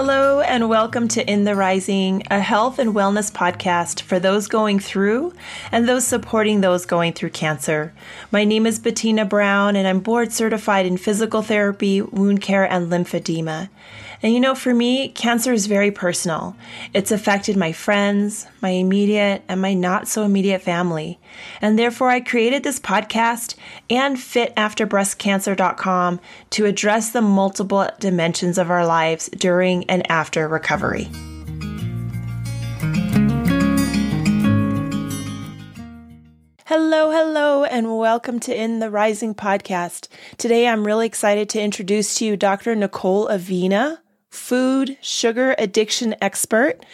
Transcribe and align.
Hello, 0.00 0.40
and 0.40 0.68
welcome 0.68 1.08
to 1.08 1.28
In 1.28 1.42
the 1.42 1.56
Rising, 1.56 2.22
a 2.30 2.38
health 2.38 2.78
and 2.78 2.94
wellness 2.94 3.32
podcast 3.32 4.00
for 4.00 4.20
those 4.20 4.46
going 4.46 4.78
through 4.78 5.32
and 5.72 5.88
those 5.88 6.06
supporting 6.06 6.60
those 6.60 6.86
going 6.86 7.12
through 7.14 7.30
cancer. 7.30 7.92
My 8.30 8.44
name 8.44 8.64
is 8.64 8.78
Bettina 8.78 9.24
Brown, 9.24 9.74
and 9.74 9.88
I'm 9.88 9.98
board 9.98 10.32
certified 10.32 10.86
in 10.86 10.98
physical 10.98 11.42
therapy, 11.42 12.00
wound 12.00 12.40
care, 12.40 12.64
and 12.64 12.92
lymphedema. 12.92 13.70
And 14.20 14.34
you 14.34 14.40
know, 14.40 14.56
for 14.56 14.74
me, 14.74 15.10
cancer 15.10 15.52
is 15.52 15.66
very 15.66 15.92
personal. 15.92 16.56
It's 16.92 17.12
affected 17.12 17.56
my 17.56 17.70
friends, 17.70 18.48
my 18.60 18.70
immediate, 18.70 19.44
and 19.48 19.62
my 19.62 19.74
not 19.74 20.08
so 20.08 20.24
immediate 20.24 20.60
family. 20.60 21.20
And 21.60 21.78
therefore, 21.78 22.10
I 22.10 22.18
created 22.18 22.64
this 22.64 22.80
podcast 22.80 23.54
and 23.88 24.16
fitafterbreastcancer.com 24.16 26.20
to 26.50 26.66
address 26.66 27.10
the 27.10 27.22
multiple 27.22 27.88
dimensions 28.00 28.58
of 28.58 28.70
our 28.70 28.84
lives 28.84 29.28
during 29.28 29.88
and 29.88 30.10
after 30.10 30.48
recovery. 30.48 31.08
Hello, 36.66 37.12
hello, 37.12 37.62
and 37.64 37.96
welcome 37.96 38.40
to 38.40 38.54
In 38.54 38.80
the 38.80 38.90
Rising 38.90 39.34
podcast. 39.34 40.08
Today 40.36 40.66
I'm 40.66 40.84
really 40.84 41.06
excited 41.06 41.48
to 41.50 41.62
introduce 41.62 42.16
to 42.16 42.26
you 42.26 42.36
Dr. 42.36 42.74
Nicole 42.74 43.28
Avena, 43.28 43.98
food, 44.30 44.96
sugar 45.00 45.54
addiction 45.58 46.14
expert 46.20 46.84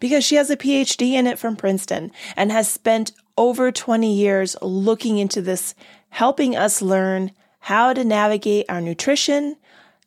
because 0.00 0.24
she 0.24 0.34
has 0.34 0.50
a 0.50 0.56
PhD 0.56 1.12
in 1.12 1.26
it 1.26 1.38
from 1.38 1.56
Princeton 1.56 2.10
and 2.36 2.50
has 2.50 2.68
spent 2.68 3.12
over 3.38 3.70
20 3.70 4.12
years 4.12 4.56
looking 4.60 5.18
into 5.18 5.40
this, 5.40 5.74
helping 6.10 6.56
us 6.56 6.82
learn 6.82 7.30
how 7.60 7.92
to 7.92 8.04
navigate 8.04 8.66
our 8.68 8.80
nutrition, 8.80 9.56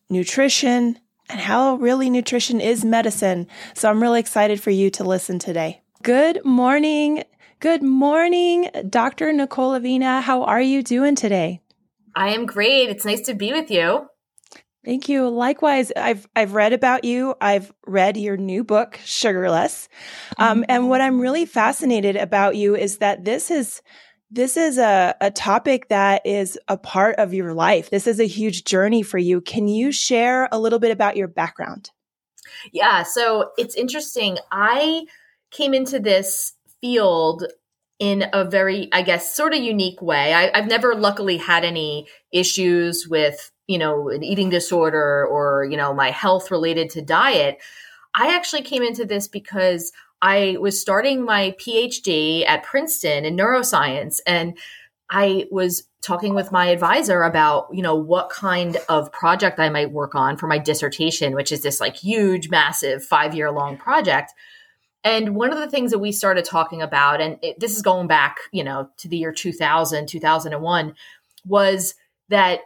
nutrition, 0.09 0.99
and 1.29 1.39
how 1.39 1.75
really 1.75 2.09
nutrition 2.09 2.59
is 2.59 2.83
medicine. 2.83 3.47
So 3.73 3.89
I'm 3.89 4.01
really 4.01 4.19
excited 4.19 4.61
for 4.61 4.71
you 4.71 4.89
to 4.91 5.03
listen 5.03 5.39
today. 5.39 5.81
Good 6.03 6.43
morning. 6.45 7.23
Good 7.61 7.81
morning, 7.81 8.69
Dr. 8.89 9.31
Nicole 9.31 9.79
Avena. 9.79 10.21
How 10.21 10.43
are 10.43 10.61
you 10.61 10.83
doing 10.83 11.15
today? 11.15 11.61
I 12.15 12.29
am 12.29 12.45
great. 12.45 12.89
It's 12.89 13.05
nice 13.05 13.21
to 13.21 13.33
be 13.33 13.53
with 13.53 13.71
you. 13.71 14.07
Thank 14.85 15.09
you. 15.09 15.27
Likewise, 15.27 15.91
I've 15.95 16.27
I've 16.35 16.53
read 16.53 16.71
about 16.71 17.03
you. 17.03 17.33
I've 17.41 17.73
read 17.87 18.17
your 18.17 18.37
new 18.37 18.63
book, 18.63 18.99
Sugarless, 19.03 19.89
um, 20.37 20.63
and 20.69 20.89
what 20.89 21.01
I'm 21.01 21.19
really 21.19 21.47
fascinated 21.47 22.15
about 22.15 22.55
you 22.55 22.75
is 22.75 22.99
that 22.99 23.25
this 23.25 23.49
is 23.49 23.81
this 24.29 24.57
is 24.57 24.77
a, 24.77 25.15
a 25.21 25.31
topic 25.31 25.89
that 25.89 26.23
is 26.23 26.59
a 26.67 26.77
part 26.77 27.15
of 27.15 27.33
your 27.33 27.53
life. 27.53 27.89
This 27.89 28.05
is 28.05 28.19
a 28.19 28.27
huge 28.27 28.63
journey 28.63 29.01
for 29.01 29.17
you. 29.17 29.41
Can 29.41 29.67
you 29.67 29.91
share 29.91 30.47
a 30.51 30.59
little 30.59 30.79
bit 30.79 30.91
about 30.91 31.17
your 31.17 31.27
background? 31.27 31.89
Yeah, 32.71 33.01
so 33.01 33.51
it's 33.57 33.75
interesting. 33.75 34.37
I 34.51 35.05
came 35.49 35.73
into 35.73 35.99
this 35.99 36.53
field 36.79 37.45
in 37.97 38.25
a 38.33 38.43
very, 38.45 38.89
I 38.91 39.01
guess, 39.01 39.33
sort 39.33 39.53
of 39.53 39.63
unique 39.63 40.01
way. 40.01 40.33
I, 40.33 40.51
I've 40.53 40.67
never 40.67 40.93
luckily 40.95 41.37
had 41.37 41.63
any 41.63 42.07
issues 42.31 43.07
with 43.07 43.51
you 43.67 43.77
know, 43.77 44.09
an 44.09 44.23
eating 44.23 44.49
disorder 44.49 45.25
or, 45.25 45.65
you 45.65 45.77
know, 45.77 45.93
my 45.93 46.11
health 46.11 46.51
related 46.51 46.89
to 46.91 47.01
diet. 47.01 47.59
I 48.13 48.35
actually 48.35 48.61
came 48.61 48.83
into 48.83 49.05
this 49.05 49.27
because 49.27 49.91
I 50.21 50.57
was 50.59 50.79
starting 50.79 51.23
my 51.23 51.55
PhD 51.59 52.47
at 52.47 52.63
Princeton 52.63 53.25
in 53.25 53.35
neuroscience 53.35 54.19
and 54.25 54.57
I 55.09 55.45
was 55.51 55.83
talking 56.01 56.33
with 56.33 56.51
my 56.51 56.67
advisor 56.67 57.23
about, 57.23 57.67
you 57.71 57.81
know, 57.81 57.95
what 57.95 58.29
kind 58.29 58.77
of 58.89 59.11
project 59.11 59.59
I 59.59 59.69
might 59.69 59.91
work 59.91 60.15
on 60.15 60.37
for 60.37 60.47
my 60.47 60.57
dissertation, 60.57 61.33
which 61.33 61.51
is 61.51 61.61
this 61.61 61.79
like 61.79 61.95
huge, 61.95 62.49
massive 62.49 63.03
five 63.03 63.35
year 63.35 63.51
long 63.51 63.77
project. 63.77 64.33
And 65.03 65.35
one 65.35 65.51
of 65.51 65.59
the 65.59 65.69
things 65.69 65.91
that 65.91 65.99
we 65.99 66.11
started 66.11 66.45
talking 66.45 66.81
about, 66.81 67.21
and 67.21 67.37
it, 67.43 67.59
this 67.59 67.75
is 67.75 67.83
going 67.83 68.07
back, 68.07 68.37
you 68.51 68.63
know, 68.63 68.89
to 68.97 69.07
the 69.07 69.17
year 69.17 69.31
2000, 69.31 70.07
2001, 70.07 70.95
was 71.45 71.93
that 72.29 72.61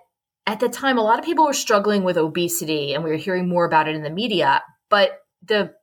at 0.49 0.59
the 0.59 0.67
time, 0.67 0.97
a 0.97 1.03
lot 1.03 1.19
of 1.19 1.25
people 1.25 1.45
were 1.45 1.53
struggling 1.53 2.03
with 2.03 2.17
obesity 2.17 2.95
and 2.95 3.03
we 3.03 3.11
were 3.11 3.17
hearing 3.17 3.47
more 3.47 3.65
about 3.65 3.87
it 3.87 3.95
in 3.95 4.01
the 4.01 4.09
media. 4.09 4.63
But 4.89 5.11
the 5.43 5.75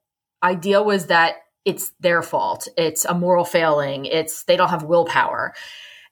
idea 0.42 0.82
was 0.82 1.06
that 1.06 1.36
it's 1.64 1.92
their 2.00 2.20
fault. 2.20 2.66
It's 2.76 3.04
a 3.04 3.14
moral 3.14 3.44
failing. 3.44 4.06
It's 4.06 4.42
they 4.42 4.56
don't 4.56 4.70
have 4.70 4.82
willpower. 4.82 5.54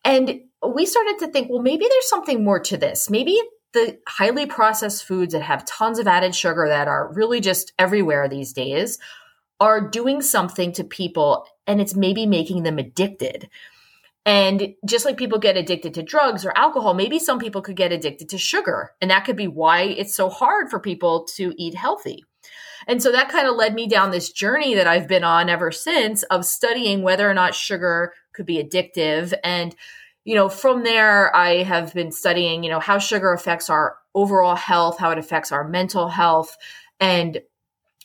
And 0.05 0.41
we 0.65 0.87
started 0.87 1.17
to 1.19 1.27
think, 1.27 1.51
well, 1.51 1.63
maybe 1.63 1.85
there's 1.89 2.09
something 2.09 2.45
more 2.45 2.61
to 2.61 2.77
this. 2.77 3.11
Maybe 3.11 3.41
the 3.73 3.99
highly 4.07 4.47
processed 4.47 5.05
foods 5.05 5.33
that 5.33 5.43
have 5.43 5.65
tons 5.65 5.99
of 5.99 6.07
added 6.07 6.33
sugar 6.33 6.69
that 6.69 6.87
are 6.87 7.13
really 7.13 7.41
just 7.41 7.73
everywhere 7.77 8.29
these 8.29 8.53
days 8.53 9.01
are 9.59 9.81
doing 9.81 10.23
something 10.23 10.73
to 10.75 10.85
people 10.85 11.45
and 11.67 11.81
it's 11.81 11.97
maybe 11.97 12.25
making 12.25 12.63
them 12.63 12.79
addicted. 12.79 13.49
And 14.27 14.75
just 14.87 15.05
like 15.05 15.19
people 15.19 15.39
get 15.39 15.57
addicted 15.57 15.95
to 15.95 16.03
drugs 16.03 16.47
or 16.47 16.57
alcohol, 16.57 16.95
maybe 16.95 17.19
some 17.19 17.39
people 17.39 17.61
could 17.61 17.77
get 17.77 17.93
addicted 17.93 18.31
to 18.31 18.39
sugar. 18.39 18.93
And 19.01 19.11
that 19.11 19.27
could 19.27 19.37
be 19.37 19.49
why 19.49 19.83
it's 19.83 20.17
so 20.17 20.31
hard 20.31 20.71
for 20.71 20.81
people 20.81 21.27
to 21.37 21.53
eat 21.59 21.75
healthy. 21.75 22.25
And 22.87 23.03
so 23.03 23.13
that 23.13 23.29
kind 23.29 23.47
of 23.47 23.57
led 23.57 23.75
me 23.75 23.87
down 23.87 24.11
this 24.11 24.33
journey 24.33 24.75
that 24.75 24.87
I've 24.87 25.09
been 25.09 25.25
on 25.25 25.49
ever 25.49 25.71
since 25.71 26.23
of 26.25 26.45
studying 26.45 27.03
whether 27.03 27.29
or 27.29 27.35
not 27.35 27.55
sugar 27.55 28.13
could 28.33 28.47
be 28.47 28.63
addictive. 28.63 29.35
And, 29.43 29.75
you 30.25 30.35
know, 30.35 30.49
from 30.49 30.85
there, 30.85 31.35
I 31.35 31.63
have 31.63 31.93
been 31.93 32.13
studying, 32.13 32.65
you 32.65 32.71
know, 32.71 32.81
how 32.81 32.99
sugar 32.99 33.33
affects 33.33 33.69
our 33.69 33.97
overall 34.15 34.57
health, 34.57 34.99
how 34.99 35.11
it 35.11 35.19
affects 35.19 35.53
our 35.53 35.67
mental 35.67 36.09
health. 36.09 36.57
And 36.99 37.41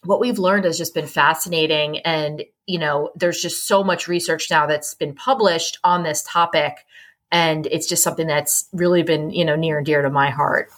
what 0.03 0.19
we've 0.19 0.39
learned 0.39 0.65
has 0.65 0.77
just 0.77 0.93
been 0.93 1.07
fascinating. 1.07 1.99
And, 1.99 2.43
you 2.69 2.77
know, 2.77 3.09
there's 3.15 3.41
just 3.41 3.67
so 3.67 3.83
much 3.83 4.07
research 4.07 4.51
now 4.51 4.67
that's 4.67 4.93
been 4.93 5.15
published 5.15 5.79
on 5.83 6.03
this 6.03 6.21
topic. 6.21 6.85
And 7.31 7.65
it's 7.65 7.89
just 7.89 8.03
something 8.03 8.27
that's 8.27 8.69
really 8.71 9.01
been, 9.01 9.31
you 9.31 9.43
know, 9.43 9.55
near 9.55 9.77
and 9.77 9.85
dear 9.85 10.03
to 10.03 10.09
my 10.11 10.29
heart. 10.29 10.69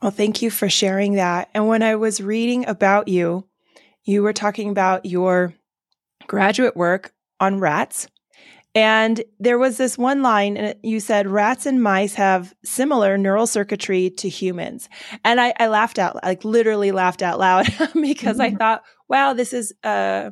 Well, 0.00 0.12
thank 0.12 0.42
you 0.42 0.50
for 0.50 0.68
sharing 0.68 1.14
that. 1.14 1.50
And 1.54 1.66
when 1.66 1.82
I 1.82 1.96
was 1.96 2.20
reading 2.20 2.68
about 2.68 3.08
you, 3.08 3.48
you 4.04 4.22
were 4.22 4.32
talking 4.32 4.70
about 4.70 5.04
your 5.04 5.54
graduate 6.28 6.76
work 6.76 7.12
on 7.40 7.58
rats. 7.58 8.06
And 8.72 9.24
there 9.40 9.58
was 9.58 9.78
this 9.78 9.98
one 9.98 10.22
line, 10.22 10.56
and 10.56 10.76
you 10.84 11.00
said 11.00 11.26
rats 11.26 11.66
and 11.66 11.82
mice 11.82 12.14
have 12.14 12.54
similar 12.64 13.18
neural 13.18 13.48
circuitry 13.48 14.10
to 14.18 14.28
humans. 14.28 14.88
And 15.24 15.40
I, 15.40 15.52
I 15.58 15.66
laughed 15.66 15.98
out, 15.98 16.22
like 16.22 16.44
literally 16.44 16.92
laughed 16.92 17.22
out 17.22 17.40
loud 17.40 17.66
because 18.00 18.38
I 18.38 18.50
mm-hmm. 18.50 18.58
thought, 18.58 18.84
wow, 19.08 19.32
this 19.32 19.52
is 19.52 19.72
uh, 19.82 20.30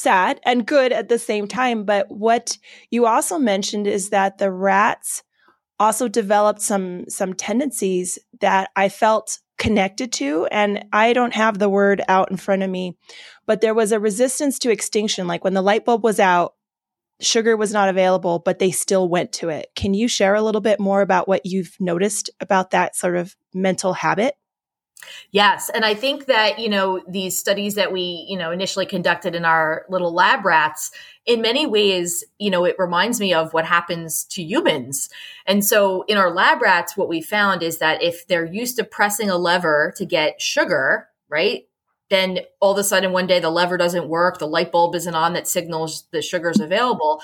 sad 0.00 0.40
and 0.44 0.66
good 0.66 0.92
at 0.92 1.08
the 1.08 1.18
same 1.18 1.46
time. 1.46 1.84
But 1.84 2.10
what 2.10 2.58
you 2.90 3.06
also 3.06 3.38
mentioned 3.38 3.86
is 3.86 4.10
that 4.10 4.38
the 4.38 4.50
rats 4.50 5.22
also 5.78 6.08
developed 6.08 6.60
some 6.60 7.08
some 7.08 7.34
tendencies 7.34 8.18
that 8.40 8.70
I 8.76 8.88
felt 8.88 9.38
connected 9.58 10.12
to 10.14 10.46
and 10.50 10.84
I 10.92 11.12
don't 11.12 11.34
have 11.34 11.58
the 11.58 11.68
word 11.68 12.02
out 12.08 12.30
in 12.30 12.38
front 12.38 12.62
of 12.62 12.70
me 12.70 12.96
but 13.46 13.60
there 13.60 13.74
was 13.74 13.92
a 13.92 14.00
resistance 14.00 14.58
to 14.60 14.70
extinction 14.70 15.26
like 15.26 15.44
when 15.44 15.52
the 15.52 15.60
light 15.60 15.84
bulb 15.84 16.02
was 16.02 16.18
out 16.18 16.54
sugar 17.20 17.56
was 17.56 17.72
not 17.72 17.88
available, 17.88 18.38
but 18.38 18.58
they 18.58 18.70
still 18.70 19.08
went 19.08 19.32
to 19.32 19.48
it. 19.48 19.68
Can 19.76 19.94
you 19.94 20.08
share 20.08 20.34
a 20.34 20.42
little 20.42 20.60
bit 20.60 20.80
more 20.80 21.02
about 21.02 21.28
what 21.28 21.46
you've 21.46 21.76
noticed 21.78 22.30
about 22.40 22.70
that 22.70 22.96
sort 22.96 23.16
of 23.16 23.36
mental 23.54 23.92
habit? 23.92 24.34
Yes. 25.30 25.70
And 25.70 25.84
I 25.84 25.94
think 25.94 26.26
that, 26.26 26.58
you 26.58 26.68
know, 26.68 27.00
these 27.08 27.38
studies 27.38 27.74
that 27.74 27.92
we, 27.92 28.26
you 28.28 28.38
know, 28.38 28.50
initially 28.50 28.86
conducted 28.86 29.34
in 29.34 29.44
our 29.44 29.84
little 29.88 30.12
lab 30.12 30.44
rats, 30.44 30.90
in 31.26 31.40
many 31.40 31.66
ways, 31.66 32.24
you 32.38 32.50
know, 32.50 32.64
it 32.64 32.76
reminds 32.78 33.20
me 33.20 33.32
of 33.32 33.52
what 33.52 33.64
happens 33.64 34.24
to 34.24 34.42
humans. 34.42 35.08
And 35.46 35.64
so 35.64 36.02
in 36.02 36.16
our 36.16 36.32
lab 36.32 36.62
rats, 36.62 36.96
what 36.96 37.08
we 37.08 37.22
found 37.22 37.62
is 37.62 37.78
that 37.78 38.02
if 38.02 38.26
they're 38.26 38.44
used 38.44 38.76
to 38.76 38.84
pressing 38.84 39.30
a 39.30 39.38
lever 39.38 39.92
to 39.96 40.04
get 40.04 40.40
sugar, 40.40 41.08
right? 41.28 41.64
then 42.10 42.40
all 42.58 42.72
of 42.72 42.78
a 42.78 42.84
sudden 42.84 43.12
one 43.12 43.26
day 43.26 43.38
the 43.38 43.50
lever 43.50 43.76
doesn't 43.76 44.08
work, 44.08 44.38
the 44.38 44.46
light 44.46 44.70
bulb 44.70 44.94
isn't 44.94 45.14
on 45.14 45.32
that 45.32 45.48
signals 45.48 46.04
the 46.10 46.20
sugar's 46.20 46.60
available, 46.60 47.22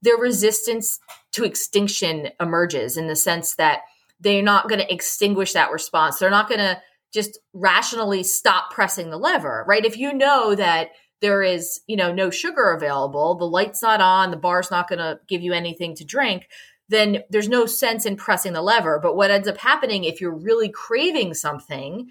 their 0.00 0.16
resistance 0.16 0.98
to 1.32 1.44
extinction 1.44 2.30
emerges 2.40 2.96
in 2.96 3.06
the 3.06 3.14
sense 3.14 3.54
that 3.54 3.82
they're 4.20 4.42
not 4.42 4.68
going 4.68 4.80
to 4.80 4.92
extinguish 4.92 5.52
that 5.52 5.70
response. 5.70 6.18
They're 6.18 6.30
not 6.30 6.48
going 6.48 6.60
to 6.60 6.80
just 7.12 7.38
rationally 7.52 8.22
stop 8.22 8.70
pressing 8.70 9.10
the 9.10 9.18
lever, 9.18 9.64
right? 9.68 9.84
If 9.84 9.98
you 9.98 10.12
know 10.12 10.54
that 10.54 10.90
there 11.20 11.42
is, 11.42 11.80
you 11.86 11.96
know, 11.96 12.12
no 12.12 12.30
sugar 12.30 12.72
available, 12.72 13.34
the 13.36 13.44
light's 13.44 13.82
not 13.82 14.00
on, 14.00 14.30
the 14.30 14.36
bar's 14.36 14.70
not 14.70 14.88
going 14.88 14.98
to 14.98 15.20
give 15.28 15.42
you 15.42 15.52
anything 15.52 15.94
to 15.96 16.04
drink, 16.04 16.48
then 16.88 17.22
there's 17.30 17.48
no 17.48 17.66
sense 17.66 18.06
in 18.06 18.16
pressing 18.16 18.52
the 18.52 18.62
lever. 18.62 18.98
But 19.00 19.16
what 19.16 19.30
ends 19.30 19.46
up 19.46 19.58
happening 19.58 20.04
if 20.04 20.20
you're 20.20 20.34
really 20.34 20.68
craving 20.68 21.34
something 21.34 22.10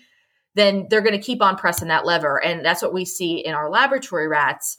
then 0.55 0.87
they're 0.89 1.01
going 1.01 1.17
to 1.17 1.25
keep 1.25 1.41
on 1.41 1.55
pressing 1.55 1.87
that 1.87 2.05
lever. 2.05 2.43
And 2.43 2.63
that's 2.65 2.81
what 2.81 2.93
we 2.93 3.05
see 3.05 3.37
in 3.37 3.53
our 3.53 3.69
laboratory 3.69 4.27
rats. 4.27 4.77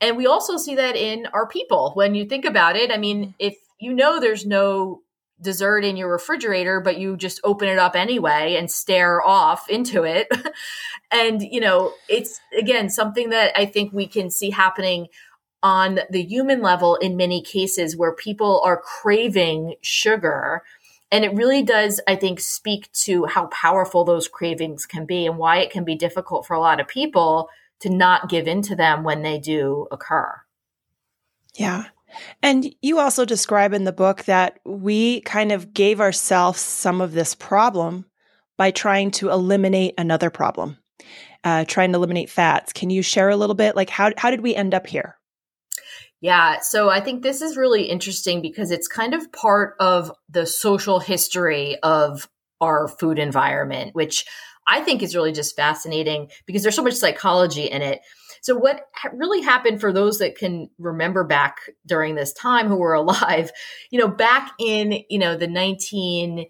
And 0.00 0.16
we 0.16 0.26
also 0.26 0.56
see 0.56 0.74
that 0.74 0.96
in 0.96 1.26
our 1.32 1.46
people. 1.46 1.92
When 1.94 2.14
you 2.14 2.26
think 2.26 2.44
about 2.44 2.76
it, 2.76 2.90
I 2.90 2.98
mean, 2.98 3.34
if 3.38 3.56
you 3.80 3.94
know 3.94 4.20
there's 4.20 4.44
no 4.44 5.00
dessert 5.44 5.84
in 5.84 5.96
your 5.96 6.10
refrigerator, 6.10 6.80
but 6.80 6.98
you 6.98 7.16
just 7.16 7.40
open 7.44 7.68
it 7.68 7.78
up 7.78 7.94
anyway 7.94 8.56
and 8.56 8.68
stare 8.70 9.22
off 9.24 9.68
into 9.68 10.02
it. 10.02 10.26
and, 11.12 11.40
you 11.40 11.60
know, 11.60 11.92
it's 12.08 12.40
again 12.58 12.90
something 12.90 13.30
that 13.30 13.52
I 13.56 13.66
think 13.66 13.92
we 13.92 14.08
can 14.08 14.30
see 14.30 14.50
happening 14.50 15.06
on 15.62 16.00
the 16.10 16.22
human 16.22 16.60
level 16.60 16.96
in 16.96 17.16
many 17.16 17.40
cases 17.40 17.96
where 17.96 18.14
people 18.14 18.60
are 18.64 18.80
craving 18.80 19.76
sugar. 19.80 20.62
And 21.10 21.24
it 21.24 21.34
really 21.34 21.62
does, 21.62 22.00
I 22.08 22.16
think, 22.16 22.40
speak 22.40 22.90
to 23.04 23.26
how 23.26 23.46
powerful 23.46 24.04
those 24.04 24.26
cravings 24.26 24.84
can 24.84 25.06
be 25.06 25.26
and 25.26 25.38
why 25.38 25.58
it 25.58 25.70
can 25.70 25.84
be 25.84 25.94
difficult 25.94 26.46
for 26.46 26.54
a 26.54 26.60
lot 26.60 26.80
of 26.80 26.88
people 26.88 27.48
to 27.80 27.88
not 27.88 28.28
give 28.28 28.46
in 28.48 28.62
to 28.62 28.76
them 28.76 29.04
when 29.04 29.22
they 29.22 29.38
do 29.38 29.86
occur. 29.90 30.40
Yeah. 31.54 31.84
And 32.42 32.74
you 32.82 32.98
also 32.98 33.24
describe 33.24 33.72
in 33.72 33.84
the 33.84 33.92
book 33.92 34.24
that 34.24 34.58
we 34.64 35.20
kind 35.22 35.52
of 35.52 35.72
gave 35.72 36.00
ourselves 36.00 36.60
some 36.60 37.00
of 37.00 37.12
this 37.12 37.34
problem 37.34 38.04
by 38.56 38.70
trying 38.70 39.10
to 39.12 39.30
eliminate 39.30 39.94
another 39.98 40.30
problem, 40.30 40.78
uh, 41.42 41.64
trying 41.66 41.92
to 41.92 41.96
eliminate 41.96 42.30
fats. 42.30 42.72
Can 42.72 42.90
you 42.90 43.02
share 43.02 43.28
a 43.28 43.36
little 43.36 43.54
bit? 43.54 43.76
Like, 43.76 43.90
how, 43.90 44.10
how 44.16 44.30
did 44.30 44.42
we 44.42 44.54
end 44.54 44.74
up 44.74 44.86
here? 44.86 45.16
Yeah, 46.20 46.60
so 46.60 46.88
I 46.88 47.00
think 47.00 47.22
this 47.22 47.42
is 47.42 47.56
really 47.56 47.84
interesting 47.84 48.40
because 48.40 48.70
it's 48.70 48.88
kind 48.88 49.12
of 49.12 49.30
part 49.30 49.74
of 49.78 50.10
the 50.30 50.46
social 50.46 50.98
history 50.98 51.76
of 51.82 52.28
our 52.60 52.88
food 52.88 53.18
environment, 53.18 53.94
which 53.94 54.24
I 54.66 54.80
think 54.80 55.02
is 55.02 55.14
really 55.14 55.32
just 55.32 55.54
fascinating 55.54 56.30
because 56.46 56.62
there's 56.62 56.76
so 56.76 56.82
much 56.82 56.94
psychology 56.94 57.64
in 57.64 57.82
it. 57.82 58.00
So 58.44 58.54
what 58.54 58.88
really 59.14 59.40
happened 59.40 59.80
for 59.80 59.90
those 59.90 60.18
that 60.18 60.36
can 60.36 60.68
remember 60.78 61.24
back 61.24 61.60
during 61.86 62.14
this 62.14 62.34
time 62.34 62.68
who 62.68 62.76
were 62.76 62.92
alive, 63.02 63.50
you 63.90 63.98
know, 63.98 64.06
back 64.06 64.52
in, 64.58 65.02
you 65.08 65.18
know, 65.18 65.34
the 65.34 65.48
1980s 65.48 66.48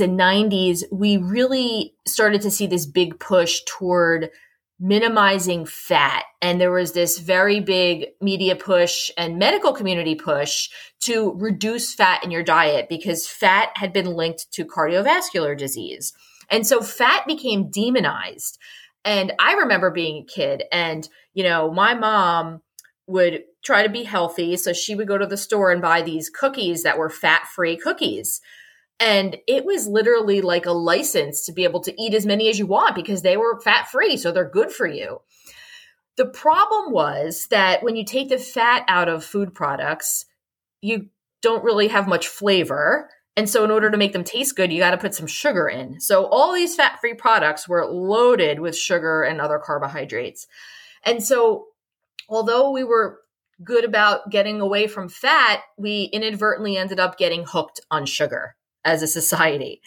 and 0.00 0.16
90s, 0.16 0.84
we 0.92 1.16
really 1.16 1.94
started 2.06 2.42
to 2.42 2.50
see 2.52 2.68
this 2.68 2.86
big 2.86 3.18
push 3.18 3.62
toward 3.66 4.30
minimizing 4.78 5.66
fat. 5.66 6.22
And 6.40 6.60
there 6.60 6.70
was 6.70 6.92
this 6.92 7.18
very 7.18 7.58
big 7.58 8.10
media 8.20 8.54
push 8.54 9.10
and 9.18 9.40
medical 9.40 9.72
community 9.72 10.14
push 10.14 10.68
to 11.00 11.32
reduce 11.38 11.92
fat 11.92 12.22
in 12.22 12.30
your 12.30 12.44
diet 12.44 12.88
because 12.88 13.26
fat 13.26 13.70
had 13.74 13.92
been 13.92 14.14
linked 14.14 14.52
to 14.52 14.64
cardiovascular 14.64 15.58
disease. 15.58 16.12
And 16.48 16.64
so 16.64 16.82
fat 16.82 17.26
became 17.26 17.68
demonized. 17.68 18.58
And 19.06 19.32
I 19.38 19.54
remember 19.54 19.90
being 19.90 20.24
a 20.24 20.26
kid 20.26 20.64
and, 20.72 21.08
you 21.32 21.44
know, 21.44 21.72
my 21.72 21.94
mom 21.94 22.60
would 23.06 23.44
try 23.64 23.84
to 23.84 23.88
be 23.88 24.02
healthy. 24.02 24.56
So 24.56 24.72
she 24.72 24.96
would 24.96 25.06
go 25.06 25.16
to 25.16 25.26
the 25.26 25.36
store 25.36 25.70
and 25.70 25.80
buy 25.80 26.02
these 26.02 26.28
cookies 26.28 26.82
that 26.82 26.98
were 26.98 27.08
fat 27.08 27.46
free 27.46 27.76
cookies. 27.76 28.40
And 28.98 29.36
it 29.46 29.64
was 29.64 29.86
literally 29.86 30.40
like 30.40 30.66
a 30.66 30.72
license 30.72 31.46
to 31.46 31.52
be 31.52 31.64
able 31.64 31.80
to 31.82 32.02
eat 32.02 32.14
as 32.14 32.26
many 32.26 32.48
as 32.48 32.58
you 32.58 32.66
want 32.66 32.96
because 32.96 33.22
they 33.22 33.36
were 33.36 33.60
fat 33.60 33.88
free. 33.88 34.16
So 34.16 34.32
they're 34.32 34.48
good 34.48 34.72
for 34.72 34.88
you. 34.88 35.20
The 36.16 36.26
problem 36.26 36.92
was 36.92 37.46
that 37.50 37.84
when 37.84 37.94
you 37.94 38.04
take 38.04 38.30
the 38.30 38.38
fat 38.38 38.84
out 38.88 39.08
of 39.08 39.24
food 39.24 39.54
products, 39.54 40.24
you 40.80 41.10
don't 41.42 41.62
really 41.62 41.88
have 41.88 42.08
much 42.08 42.26
flavor. 42.26 43.08
And 43.36 43.48
so, 43.48 43.64
in 43.64 43.70
order 43.70 43.90
to 43.90 43.98
make 43.98 44.12
them 44.12 44.24
taste 44.24 44.56
good, 44.56 44.72
you 44.72 44.78
got 44.78 44.92
to 44.92 44.98
put 44.98 45.14
some 45.14 45.26
sugar 45.26 45.68
in. 45.68 46.00
So, 46.00 46.26
all 46.26 46.54
these 46.54 46.74
fat 46.74 47.00
free 47.00 47.14
products 47.14 47.68
were 47.68 47.86
loaded 47.86 48.60
with 48.60 48.76
sugar 48.76 49.22
and 49.22 49.40
other 49.40 49.58
carbohydrates. 49.58 50.46
And 51.04 51.22
so, 51.22 51.66
although 52.28 52.70
we 52.70 52.84
were 52.84 53.20
good 53.62 53.84
about 53.84 54.30
getting 54.30 54.60
away 54.60 54.86
from 54.86 55.08
fat, 55.08 55.60
we 55.76 56.04
inadvertently 56.12 56.76
ended 56.76 57.00
up 57.00 57.18
getting 57.18 57.44
hooked 57.46 57.80
on 57.90 58.06
sugar 58.06 58.56
as 58.84 59.02
a 59.02 59.06
society. 59.06 59.82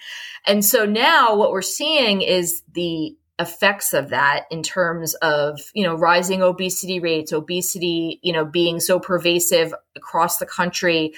And 0.45 0.63
so 0.63 0.85
now 0.85 1.35
what 1.35 1.51
we're 1.51 1.61
seeing 1.61 2.21
is 2.21 2.63
the 2.73 3.15
effects 3.39 3.93
of 3.93 4.09
that 4.09 4.45
in 4.51 4.61
terms 4.61 5.13
of 5.15 5.61
you 5.73 5.85
know 5.85 5.95
rising 5.95 6.41
obesity 6.43 6.99
rates 6.99 7.31
obesity 7.31 8.19
you 8.21 8.33
know 8.33 8.43
being 8.43 8.81
so 8.81 8.99
pervasive 8.99 9.73
across 9.95 10.39
the 10.39 10.45
country 10.45 11.13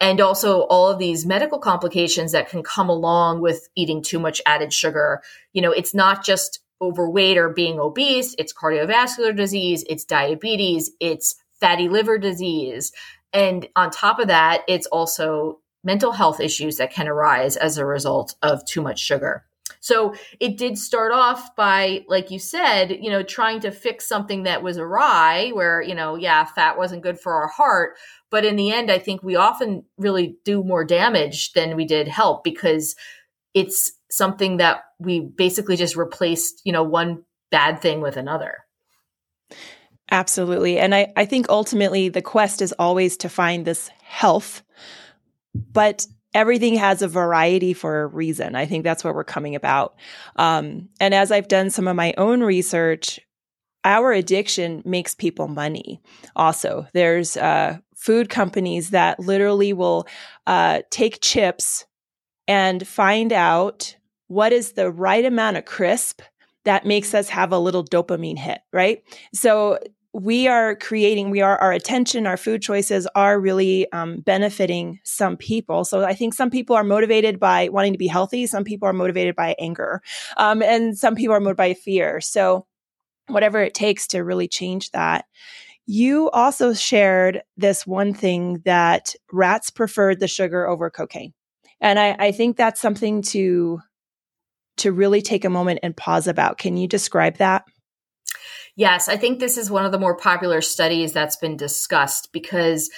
and 0.00 0.20
also 0.20 0.60
all 0.62 0.88
of 0.88 0.98
these 0.98 1.24
medical 1.24 1.58
complications 1.58 2.32
that 2.32 2.48
can 2.48 2.62
come 2.62 2.88
along 2.88 3.40
with 3.40 3.68
eating 3.74 4.02
too 4.02 4.18
much 4.18 4.42
added 4.44 4.72
sugar. 4.72 5.22
You 5.52 5.62
know, 5.62 5.72
it's 5.72 5.94
not 5.94 6.24
just 6.24 6.60
overweight 6.80 7.38
or 7.38 7.48
being 7.48 7.80
obese, 7.80 8.34
it's 8.38 8.52
cardiovascular 8.52 9.34
disease, 9.34 9.84
it's 9.88 10.04
diabetes, 10.04 10.90
it's 11.00 11.36
fatty 11.58 11.88
liver 11.88 12.18
disease. 12.18 12.92
And 13.32 13.68
on 13.74 13.90
top 13.90 14.18
of 14.18 14.28
that, 14.28 14.62
it's 14.68 14.86
also 14.86 15.60
mental 15.82 16.12
health 16.12 16.40
issues 16.40 16.76
that 16.76 16.92
can 16.92 17.08
arise 17.08 17.56
as 17.56 17.78
a 17.78 17.86
result 17.86 18.34
of 18.42 18.64
too 18.66 18.82
much 18.82 18.98
sugar. 18.98 19.45
So 19.80 20.14
it 20.40 20.56
did 20.56 20.78
start 20.78 21.12
off 21.12 21.54
by, 21.56 22.04
like 22.08 22.30
you 22.30 22.38
said, 22.38 22.90
you 22.90 23.10
know, 23.10 23.22
trying 23.22 23.60
to 23.60 23.70
fix 23.70 24.08
something 24.08 24.44
that 24.44 24.62
was 24.62 24.78
awry, 24.78 25.50
where, 25.50 25.80
you 25.82 25.94
know, 25.94 26.16
yeah, 26.16 26.44
fat 26.44 26.78
wasn't 26.78 27.02
good 27.02 27.18
for 27.18 27.34
our 27.34 27.48
heart. 27.48 27.96
But 28.30 28.44
in 28.44 28.56
the 28.56 28.72
end, 28.72 28.90
I 28.90 28.98
think 28.98 29.22
we 29.22 29.36
often 29.36 29.84
really 29.96 30.36
do 30.44 30.64
more 30.64 30.84
damage 30.84 31.52
than 31.52 31.76
we 31.76 31.84
did 31.84 32.08
help 32.08 32.44
because 32.44 32.94
it's 33.54 33.92
something 34.10 34.58
that 34.58 34.82
we 34.98 35.20
basically 35.20 35.76
just 35.76 35.96
replaced, 35.96 36.62
you 36.64 36.72
know, 36.72 36.82
one 36.82 37.24
bad 37.50 37.80
thing 37.80 38.00
with 38.00 38.16
another. 38.16 38.58
Absolutely. 40.10 40.78
And 40.78 40.94
I, 40.94 41.12
I 41.16 41.24
think 41.24 41.48
ultimately 41.48 42.08
the 42.08 42.22
quest 42.22 42.62
is 42.62 42.72
always 42.78 43.16
to 43.18 43.28
find 43.28 43.64
this 43.64 43.88
health, 44.02 44.62
but 45.54 46.06
everything 46.36 46.74
has 46.74 47.00
a 47.00 47.08
variety 47.08 47.72
for 47.72 48.02
a 48.02 48.06
reason. 48.06 48.54
I 48.54 48.66
think 48.66 48.84
that's 48.84 49.02
what 49.02 49.14
we're 49.14 49.24
coming 49.24 49.54
about. 49.54 49.96
Um, 50.36 50.90
and 51.00 51.14
as 51.14 51.32
I've 51.32 51.48
done 51.48 51.70
some 51.70 51.88
of 51.88 51.96
my 51.96 52.12
own 52.18 52.42
research, 52.42 53.18
our 53.84 54.12
addiction 54.12 54.82
makes 54.84 55.14
people 55.14 55.48
money. 55.48 56.02
Also, 56.36 56.86
there's 56.92 57.38
uh, 57.38 57.78
food 57.94 58.28
companies 58.28 58.90
that 58.90 59.18
literally 59.18 59.72
will 59.72 60.06
uh, 60.46 60.82
take 60.90 61.22
chips 61.22 61.86
and 62.46 62.86
find 62.86 63.32
out 63.32 63.96
what 64.26 64.52
is 64.52 64.72
the 64.72 64.90
right 64.90 65.24
amount 65.24 65.56
of 65.56 65.64
crisp 65.64 66.20
that 66.64 66.84
makes 66.84 67.14
us 67.14 67.30
have 67.30 67.50
a 67.50 67.58
little 67.58 67.84
dopamine 67.84 68.36
hit, 68.36 68.58
right? 68.74 69.02
So 69.32 69.78
we 70.18 70.48
are 70.48 70.74
creating, 70.76 71.28
we 71.28 71.42
are, 71.42 71.58
our 71.58 71.72
attention, 71.72 72.26
our 72.26 72.38
food 72.38 72.62
choices 72.62 73.06
are 73.14 73.38
really 73.38 73.90
um, 73.92 74.20
benefiting 74.20 74.98
some 75.04 75.36
people. 75.36 75.84
So 75.84 76.04
I 76.04 76.14
think 76.14 76.32
some 76.32 76.48
people 76.48 76.74
are 76.74 76.82
motivated 76.82 77.38
by 77.38 77.68
wanting 77.68 77.92
to 77.92 77.98
be 77.98 78.06
healthy. 78.06 78.46
Some 78.46 78.64
people 78.64 78.88
are 78.88 78.94
motivated 78.94 79.36
by 79.36 79.54
anger. 79.58 80.00
Um, 80.38 80.62
and 80.62 80.96
some 80.96 81.16
people 81.16 81.36
are 81.36 81.40
motivated 81.40 81.56
by 81.58 81.74
fear. 81.74 82.22
So 82.22 82.66
whatever 83.26 83.60
it 83.60 83.74
takes 83.74 84.06
to 84.08 84.24
really 84.24 84.48
change 84.48 84.90
that. 84.92 85.26
You 85.84 86.30
also 86.30 86.72
shared 86.72 87.42
this 87.58 87.86
one 87.86 88.14
thing 88.14 88.62
that 88.64 89.14
rats 89.30 89.68
preferred 89.68 90.18
the 90.18 90.28
sugar 90.28 90.66
over 90.66 90.88
cocaine. 90.88 91.34
And 91.78 91.98
I, 91.98 92.16
I 92.18 92.32
think 92.32 92.56
that's 92.56 92.80
something 92.80 93.20
to 93.22 93.80
to 94.78 94.92
really 94.92 95.22
take 95.22 95.44
a 95.44 95.50
moment 95.50 95.80
and 95.82 95.96
pause 95.96 96.26
about. 96.26 96.58
Can 96.58 96.76
you 96.76 96.86
describe 96.86 97.38
that? 97.38 97.64
Yes, 98.76 99.08
I 99.08 99.16
think 99.16 99.38
this 99.38 99.56
is 99.56 99.70
one 99.70 99.84
of 99.84 99.92
the 99.92 99.98
more 99.98 100.16
popular 100.16 100.60
studies 100.60 101.12
that's 101.12 101.36
been 101.36 101.56
discussed 101.56 102.32
because 102.32 102.90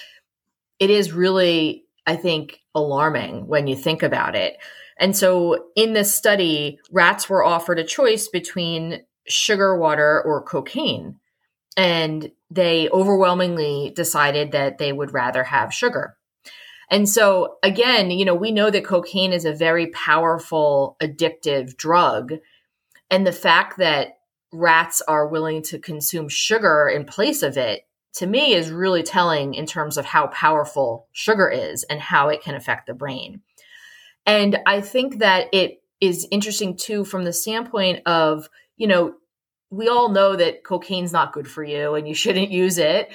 it 0.79 0.91
is 0.91 1.13
really, 1.13 1.85
I 2.07 2.17
think, 2.17 2.61
alarming 2.75 3.47
when 3.47 3.67
you 3.67 3.77
think 3.77 4.03
about 4.03 4.35
it. 4.35 4.57
And 4.99 5.17
so 5.17 5.67
in 5.77 5.93
this 5.93 6.15
study, 6.15 6.79
rats 6.91 7.29
were 7.29 7.45
offered 7.45 7.79
a 7.79 7.85
choice 7.85 8.29
between 8.29 9.03
sugar 9.29 9.77
water 9.79 10.23
or 10.23 10.43
cocaine. 10.43 11.17
And 11.77 12.33
they 12.51 12.89
overwhelmingly 12.91 13.93
decided 13.95 14.53
that 14.53 14.79
they 14.79 14.93
would 14.93 15.13
rather 15.13 15.45
have 15.45 15.73
sugar. 15.73 16.17
And 16.91 17.09
so, 17.09 17.59
again, 17.63 18.11
you 18.11 18.25
know, 18.25 18.35
we 18.35 18.51
know 18.51 18.71
that 18.71 18.85
cocaine 18.85 19.33
is 19.33 19.45
a 19.45 19.53
very 19.53 19.89
powerful 19.89 20.97
addictive 21.03 21.77
drug. 21.77 22.35
And 23.11 23.27
the 23.27 23.33
fact 23.33 23.79
that 23.79 24.18
rats 24.53 25.03
are 25.03 25.29
willing 25.29 25.63
to 25.63 25.79
consume 25.79 26.29
sugar 26.29 26.89
in 26.89 27.05
place 27.05 27.43
of 27.43 27.57
it, 27.57 27.83
to 28.15 28.27
me, 28.27 28.55
is 28.55 28.71
really 28.71 29.03
telling 29.03 29.55
in 29.55 29.67
terms 29.67 29.97
of 29.97 30.05
how 30.05 30.29
powerful 30.29 31.07
sugar 31.13 31.49
is 31.49 31.85
and 31.85 32.01
how 32.01 32.29
it 32.29 32.43
can 32.43 32.55
affect 32.55 32.87
the 32.87 32.95
brain. 32.95 33.43
And 34.27 34.59
I 34.67 34.81
think 34.81 35.19
that 35.19 35.49
it 35.53 35.83
is 36.01 36.27
interesting 36.31 36.77
too 36.77 37.05
from 37.05 37.25
the 37.25 37.33
standpoint 37.33 38.03
of, 38.07 38.49
you 38.77 38.87
know, 38.87 39.15
we 39.71 39.89
all 39.89 40.09
know 40.09 40.37
that 40.37 40.65
cocaine's 40.65 41.13
not 41.13 41.33
good 41.33 41.49
for 41.49 41.63
you 41.63 41.95
and 41.95 42.09
you 42.09 42.15
shouldn't 42.15 42.51
use 42.51 42.79
it. 42.79 43.13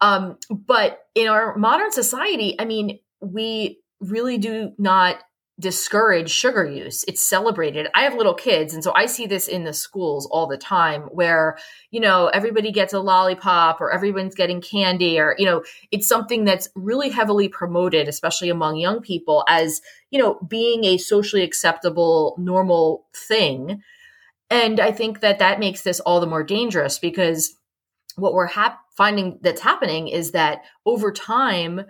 Um, 0.00 0.38
but 0.50 0.98
in 1.14 1.28
our 1.28 1.56
modern 1.56 1.90
society, 1.90 2.54
I 2.58 2.64
mean, 2.64 2.98
we 3.20 3.80
really 4.00 4.38
do 4.38 4.72
not 4.78 5.16
discourage 5.58 6.30
sugar 6.30 6.66
use. 6.66 7.02
It's 7.08 7.26
celebrated. 7.26 7.88
I 7.94 8.02
have 8.02 8.14
little 8.14 8.34
kids, 8.34 8.74
and 8.74 8.84
so 8.84 8.92
I 8.94 9.06
see 9.06 9.26
this 9.26 9.48
in 9.48 9.64
the 9.64 9.72
schools 9.72 10.26
all 10.30 10.46
the 10.46 10.58
time 10.58 11.02
where, 11.04 11.56
you 11.90 12.00
know, 12.00 12.26
everybody 12.26 12.72
gets 12.72 12.92
a 12.92 13.00
lollipop 13.00 13.80
or 13.80 13.90
everyone's 13.90 14.34
getting 14.34 14.60
candy 14.60 15.18
or, 15.18 15.34
you 15.38 15.46
know, 15.46 15.64
it's 15.90 16.06
something 16.06 16.44
that's 16.44 16.68
really 16.74 17.08
heavily 17.08 17.48
promoted, 17.48 18.06
especially 18.06 18.50
among 18.50 18.76
young 18.76 19.00
people, 19.00 19.44
as, 19.48 19.80
you 20.10 20.18
know, 20.18 20.38
being 20.46 20.84
a 20.84 20.98
socially 20.98 21.42
acceptable, 21.42 22.34
normal 22.38 23.06
thing. 23.14 23.82
And 24.50 24.78
I 24.78 24.92
think 24.92 25.20
that 25.20 25.38
that 25.38 25.58
makes 25.58 25.80
this 25.82 26.00
all 26.00 26.20
the 26.20 26.26
more 26.26 26.44
dangerous 26.44 26.98
because 26.98 27.54
what 28.16 28.34
we're 28.34 28.46
hap- 28.46 28.80
finding 28.96 29.38
that's 29.42 29.60
happening 29.60 30.08
is 30.08 30.32
that 30.32 30.62
over 30.84 31.12
time, 31.12 31.82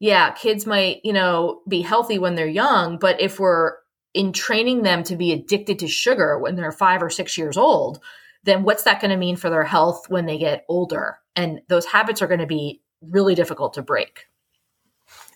yeah, 0.00 0.32
kids 0.32 0.66
might, 0.66 1.00
you 1.04 1.12
know, 1.12 1.60
be 1.68 1.82
healthy 1.82 2.18
when 2.18 2.34
they're 2.34 2.46
young, 2.46 2.98
but 2.98 3.20
if 3.20 3.38
we're 3.38 3.74
in 4.14 4.32
training 4.32 4.82
them 4.82 5.04
to 5.04 5.14
be 5.14 5.30
addicted 5.30 5.78
to 5.78 5.86
sugar 5.86 6.38
when 6.38 6.56
they're 6.56 6.72
five 6.72 7.02
or 7.02 7.10
six 7.10 7.38
years 7.38 7.56
old, 7.56 8.00
then 8.42 8.64
what's 8.64 8.84
that 8.84 9.00
going 9.00 9.10
to 9.10 9.16
mean 9.16 9.36
for 9.36 9.50
their 9.50 9.62
health 9.62 10.06
when 10.08 10.24
they 10.24 10.38
get 10.38 10.64
older? 10.68 11.18
And 11.36 11.60
those 11.68 11.84
habits 11.84 12.22
are 12.22 12.26
going 12.26 12.40
to 12.40 12.46
be 12.46 12.80
really 13.02 13.34
difficult 13.34 13.74
to 13.74 13.82
break. 13.82 14.26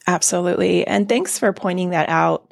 Absolutely. 0.07 0.87
And 0.87 1.09
thanks 1.09 1.39
for 1.39 1.53
pointing 1.53 1.91
that 1.91 2.09
out 2.09 2.51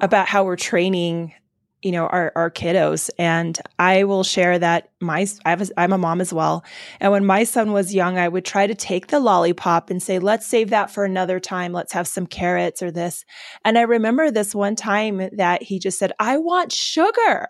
about 0.00 0.26
how 0.26 0.44
we're 0.44 0.56
training 0.56 1.32
you 1.82 1.92
know 1.92 2.06
our 2.06 2.32
our 2.34 2.50
kiddos. 2.50 3.10
And 3.18 3.58
i 3.78 4.04
will 4.04 4.24
share 4.24 4.58
that 4.58 4.90
my 5.00 5.26
I 5.44 5.50
have 5.50 5.62
a, 5.62 5.80
i'm 5.80 5.92
a 5.92 5.98
mom 5.98 6.20
as 6.20 6.32
well. 6.32 6.64
And 7.00 7.12
when 7.12 7.24
my 7.24 7.44
son 7.44 7.72
was 7.72 7.94
young 7.94 8.18
i 8.18 8.28
would 8.28 8.44
try 8.44 8.66
to 8.66 8.74
take 8.74 9.08
the 9.08 9.20
lollipop 9.20 9.90
and 9.90 10.02
say 10.02 10.18
let's 10.18 10.46
save 10.46 10.70
that 10.70 10.90
for 10.90 11.04
another 11.04 11.40
time. 11.40 11.72
Let's 11.72 11.92
have 11.92 12.08
some 12.08 12.26
carrots 12.26 12.82
or 12.82 12.90
this. 12.90 13.24
And 13.64 13.78
i 13.78 13.82
remember 13.82 14.30
this 14.30 14.54
one 14.54 14.76
time 14.76 15.28
that 15.36 15.62
he 15.62 15.78
just 15.78 15.98
said 15.98 16.12
i 16.18 16.38
want 16.38 16.72
sugar. 16.72 17.48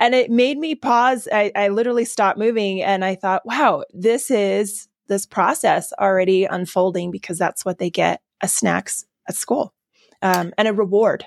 And 0.00 0.14
it 0.14 0.30
made 0.30 0.56
me 0.56 0.74
pause. 0.74 1.28
I, 1.30 1.52
I 1.54 1.68
literally 1.68 2.06
stopped 2.06 2.38
moving 2.38 2.82
and 2.82 3.04
i 3.04 3.14
thought 3.14 3.44
wow 3.44 3.84
this 3.92 4.30
is 4.30 4.88
this 5.08 5.26
process 5.26 5.92
already 5.98 6.44
unfolding 6.44 7.10
because 7.10 7.38
that's 7.38 7.64
what 7.64 7.78
they 7.78 7.90
get 7.90 8.20
as 8.40 8.52
snacks 8.52 9.04
at 9.28 9.34
school 9.34 9.74
um, 10.22 10.52
and 10.56 10.68
a 10.68 10.72
reward 10.72 11.26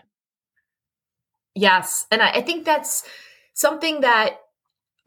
Yes. 1.55 2.05
And 2.11 2.21
I, 2.21 2.31
I 2.31 2.41
think 2.41 2.65
that's 2.65 3.03
something 3.53 4.01
that 4.01 4.37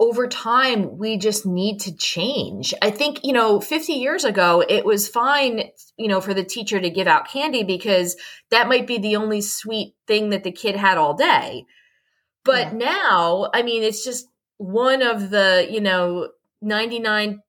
over 0.01 0.27
time 0.27 0.99
we 0.99 1.17
just 1.17 1.47
need 1.47 1.79
to 1.81 1.97
change. 1.97 2.75
I 2.83 2.91
think, 2.91 3.21
you 3.23 3.33
know, 3.33 3.61
50 3.61 3.93
years 3.93 4.25
ago, 4.25 4.65
it 4.69 4.85
was 4.85 5.09
fine, 5.09 5.71
you 5.97 6.09
know, 6.09 6.21
for 6.21 6.35
the 6.35 6.45
teacher 6.45 6.81
to 6.81 6.91
give 6.91 7.07
out 7.07 7.29
candy 7.29 7.63
because 7.63 8.17
that 8.51 8.69
might 8.69 8.87
be 8.87 8.99
the 8.99 9.17
only 9.17 9.41
sweet 9.41 9.95
thing 10.07 10.31
that 10.31 10.43
the 10.43 10.53
kid 10.53 10.75
had 10.75 10.99
all 10.99 11.15
day. 11.15 11.65
But 12.45 12.73
yeah. 12.73 12.79
now, 12.79 13.51
I 13.55 13.63
mean, 13.63 13.83
it's 13.83 14.05
just 14.05 14.27
one 14.59 15.01
of 15.01 15.31
the, 15.31 15.67
you 15.71 15.81
know, 15.81 16.29
99 16.61 17.41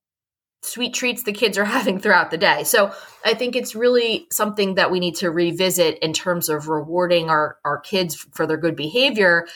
sweet 0.66 0.94
treats 0.94 1.24
the 1.24 1.34
kids 1.34 1.58
are 1.58 1.66
having 1.78 2.00
throughout 2.00 2.32
the 2.32 2.38
day. 2.38 2.64
So 2.64 2.92
I 3.24 3.34
think 3.34 3.56
it's 3.56 3.76
really 3.76 4.28
something 4.32 4.76
that 4.76 4.92
we 4.92 5.00
need 5.00 5.16
to 5.16 5.32
revisit 5.32 6.00
in 6.00 6.14
terms 6.14 6.50
of 6.50 6.68
rewarding 6.68 7.30
our, 7.30 7.58
our 7.64 7.80
kids 7.80 8.16
for 8.16 8.46
their 8.46 8.58
good 8.58 8.76
behavior. 8.76 9.48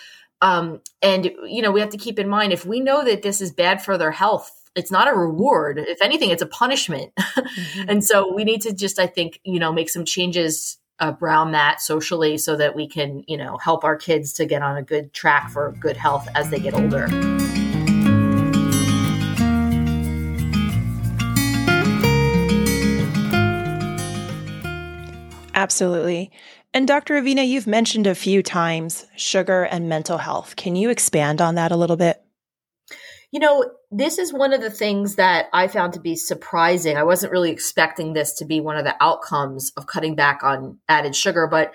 Um, 0.42 0.82
and, 1.02 1.32
you 1.46 1.62
know, 1.62 1.72
we 1.72 1.82
have 1.82 1.90
to 1.90 1.98
keep 1.98 2.18
in 2.20 2.30
mind 2.30 2.54
if 2.54 2.66
we 2.66 2.80
know 2.80 3.04
that 3.04 3.22
this 3.22 3.42
is 3.42 3.52
bad 3.52 3.82
for 3.82 3.98
their 3.98 4.12
health, 4.12 4.52
it's 4.76 4.92
not 4.92 5.12
a 5.12 5.14
reward. 5.14 5.78
If 5.80 6.02
anything, 6.02 6.30
it's 6.30 6.42
a 6.42 6.48
punishment. 6.48 7.12
Mm-hmm. 7.50 7.90
and 7.90 8.04
so 8.04 8.34
we 8.34 8.44
need 8.44 8.62
to 8.64 8.74
just, 8.74 9.00
I 9.00 9.08
think, 9.08 9.40
you 9.44 9.60
know, 9.60 9.72
make 9.72 9.90
some 9.90 10.06
changes 10.06 10.78
around 11.02 11.52
that 11.54 11.82
socially 11.82 12.38
so 12.38 12.56
that 12.58 12.76
we 12.76 12.88
can, 12.88 13.24
you 13.28 13.38
know, 13.38 13.58
help 13.58 13.84
our 13.84 13.96
kids 13.96 14.34
to 14.34 14.46
get 14.46 14.62
on 14.62 14.78
a 14.78 14.84
good 14.84 15.14
track 15.14 15.50
for 15.50 15.72
good 15.80 15.98
health 15.98 16.28
as 16.36 16.50
they 16.50 16.60
get 16.60 16.74
older. 16.74 17.08
Absolutely. 25.60 26.32
And 26.74 26.88
Dr. 26.88 27.22
Avena, 27.22 27.46
you've 27.46 27.68
mentioned 27.68 28.08
a 28.08 28.16
few 28.16 28.42
times 28.42 29.06
sugar 29.18 29.64
and 29.64 29.90
mental 29.90 30.18
health. 30.18 30.56
Can 30.56 30.78
you 30.78 30.90
expand 30.90 31.42
on 31.42 31.56
that 31.56 31.74
a 31.74 31.76
little 31.76 31.98
bit? 31.98 32.24
You 33.32 33.42
know, 33.42 33.70
this 33.92 34.20
is 34.20 34.32
one 34.32 34.54
of 34.54 34.62
the 34.62 34.72
things 34.72 35.16
that 35.16 35.48
I 35.52 35.68
found 35.68 35.92
to 35.94 36.00
be 36.00 36.16
surprising. 36.16 36.96
I 36.96 37.04
wasn't 37.04 37.34
really 37.34 37.52
expecting 37.52 38.14
this 38.14 38.36
to 38.36 38.46
be 38.46 38.62
one 38.62 38.78
of 38.78 38.86
the 38.86 38.96
outcomes 39.02 39.74
of 39.76 39.86
cutting 39.86 40.16
back 40.16 40.44
on 40.44 40.78
added 40.88 41.14
sugar, 41.14 41.46
but 41.46 41.74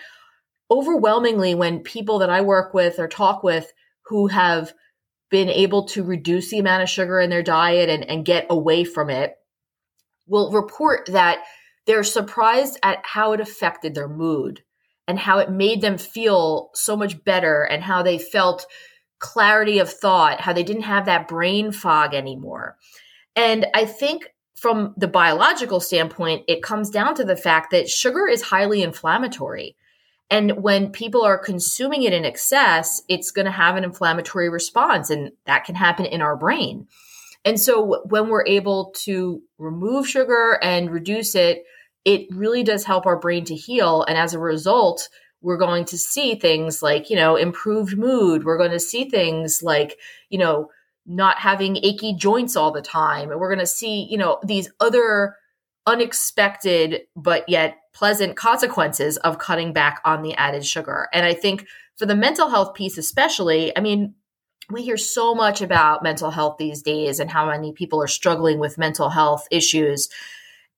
overwhelmingly, 0.70 1.54
when 1.54 1.80
people 1.80 2.20
that 2.20 2.30
I 2.30 2.40
work 2.40 2.72
with 2.72 2.98
or 2.98 3.06
talk 3.06 3.42
with 3.42 3.70
who 4.06 4.28
have 4.28 4.72
been 5.30 5.50
able 5.50 5.88
to 5.88 6.02
reduce 6.02 6.48
the 6.48 6.58
amount 6.58 6.82
of 6.82 6.88
sugar 6.88 7.20
in 7.20 7.28
their 7.28 7.42
diet 7.42 7.90
and, 7.90 8.02
and 8.08 8.24
get 8.24 8.46
away 8.48 8.84
from 8.84 9.10
it 9.10 9.34
will 10.26 10.52
report 10.52 11.10
that 11.12 11.44
they're 11.86 12.04
surprised 12.04 12.78
at 12.82 13.00
how 13.04 13.32
it 13.32 13.40
affected 13.40 13.94
their 13.94 14.08
mood 14.08 14.62
and 15.06 15.18
how 15.18 15.38
it 15.38 15.50
made 15.50 15.80
them 15.80 15.98
feel 15.98 16.70
so 16.74 16.96
much 16.96 17.22
better 17.24 17.62
and 17.62 17.82
how 17.82 18.02
they 18.02 18.18
felt 18.18 18.66
clarity 19.18 19.78
of 19.78 19.90
thought, 19.90 20.40
how 20.40 20.52
they 20.52 20.62
didn't 20.62 20.82
have 20.82 21.06
that 21.06 21.28
brain 21.28 21.72
fog 21.72 22.14
anymore. 22.14 22.76
And 23.36 23.66
I 23.74 23.84
think 23.84 24.28
from 24.56 24.94
the 24.96 25.08
biological 25.08 25.80
standpoint, 25.80 26.44
it 26.48 26.62
comes 26.62 26.88
down 26.88 27.14
to 27.16 27.24
the 27.24 27.36
fact 27.36 27.70
that 27.70 27.88
sugar 27.88 28.28
is 28.28 28.42
highly 28.42 28.82
inflammatory. 28.82 29.76
And 30.30 30.62
when 30.62 30.90
people 30.90 31.22
are 31.22 31.36
consuming 31.36 32.02
it 32.02 32.14
in 32.14 32.24
excess, 32.24 33.02
it's 33.08 33.30
going 33.30 33.44
to 33.44 33.52
have 33.52 33.76
an 33.76 33.84
inflammatory 33.84 34.48
response, 34.48 35.10
and 35.10 35.32
that 35.44 35.64
can 35.64 35.74
happen 35.74 36.06
in 36.06 36.22
our 36.22 36.36
brain. 36.36 36.88
And 37.44 37.60
so 37.60 38.02
when 38.06 38.28
we're 38.28 38.46
able 38.46 38.94
to 39.02 39.42
remove 39.58 40.08
sugar 40.08 40.58
and 40.62 40.90
reduce 40.90 41.34
it, 41.34 41.64
it 42.04 42.26
really 42.34 42.62
does 42.62 42.84
help 42.84 43.06
our 43.06 43.18
brain 43.18 43.44
to 43.46 43.54
heal. 43.54 44.04
And 44.04 44.18
as 44.18 44.34
a 44.34 44.38
result, 44.38 45.08
we're 45.40 45.56
going 45.56 45.84
to 45.86 45.98
see 45.98 46.34
things 46.34 46.82
like, 46.82 47.10
you 47.10 47.16
know, 47.16 47.36
improved 47.36 47.96
mood. 47.96 48.44
We're 48.44 48.58
going 48.58 48.70
to 48.70 48.80
see 48.80 49.08
things 49.08 49.62
like, 49.62 49.98
you 50.30 50.38
know, 50.38 50.70
not 51.06 51.38
having 51.38 51.76
achy 51.76 52.14
joints 52.14 52.56
all 52.56 52.70
the 52.70 52.82
time. 52.82 53.30
And 53.30 53.38
we're 53.38 53.50
going 53.50 53.58
to 53.58 53.66
see, 53.66 54.06
you 54.10 54.16
know, 54.16 54.38
these 54.42 54.70
other 54.80 55.36
unexpected 55.86 57.02
but 57.14 57.46
yet 57.48 57.76
pleasant 57.92 58.36
consequences 58.36 59.18
of 59.18 59.38
cutting 59.38 59.72
back 59.72 60.00
on 60.04 60.22
the 60.22 60.34
added 60.34 60.64
sugar. 60.64 61.08
And 61.12 61.26
I 61.26 61.34
think 61.34 61.66
for 61.96 62.06
the 62.06 62.16
mental 62.16 62.48
health 62.48 62.74
piece, 62.74 62.96
especially, 62.98 63.76
I 63.76 63.80
mean, 63.80 64.14
we 64.70 64.82
hear 64.82 64.96
so 64.96 65.34
much 65.34 65.60
about 65.60 66.02
mental 66.02 66.30
health 66.30 66.56
these 66.58 66.82
days 66.82 67.20
and 67.20 67.30
how 67.30 67.46
many 67.46 67.72
people 67.72 68.02
are 68.02 68.08
struggling 68.08 68.58
with 68.58 68.78
mental 68.78 69.10
health 69.10 69.46
issues. 69.50 70.08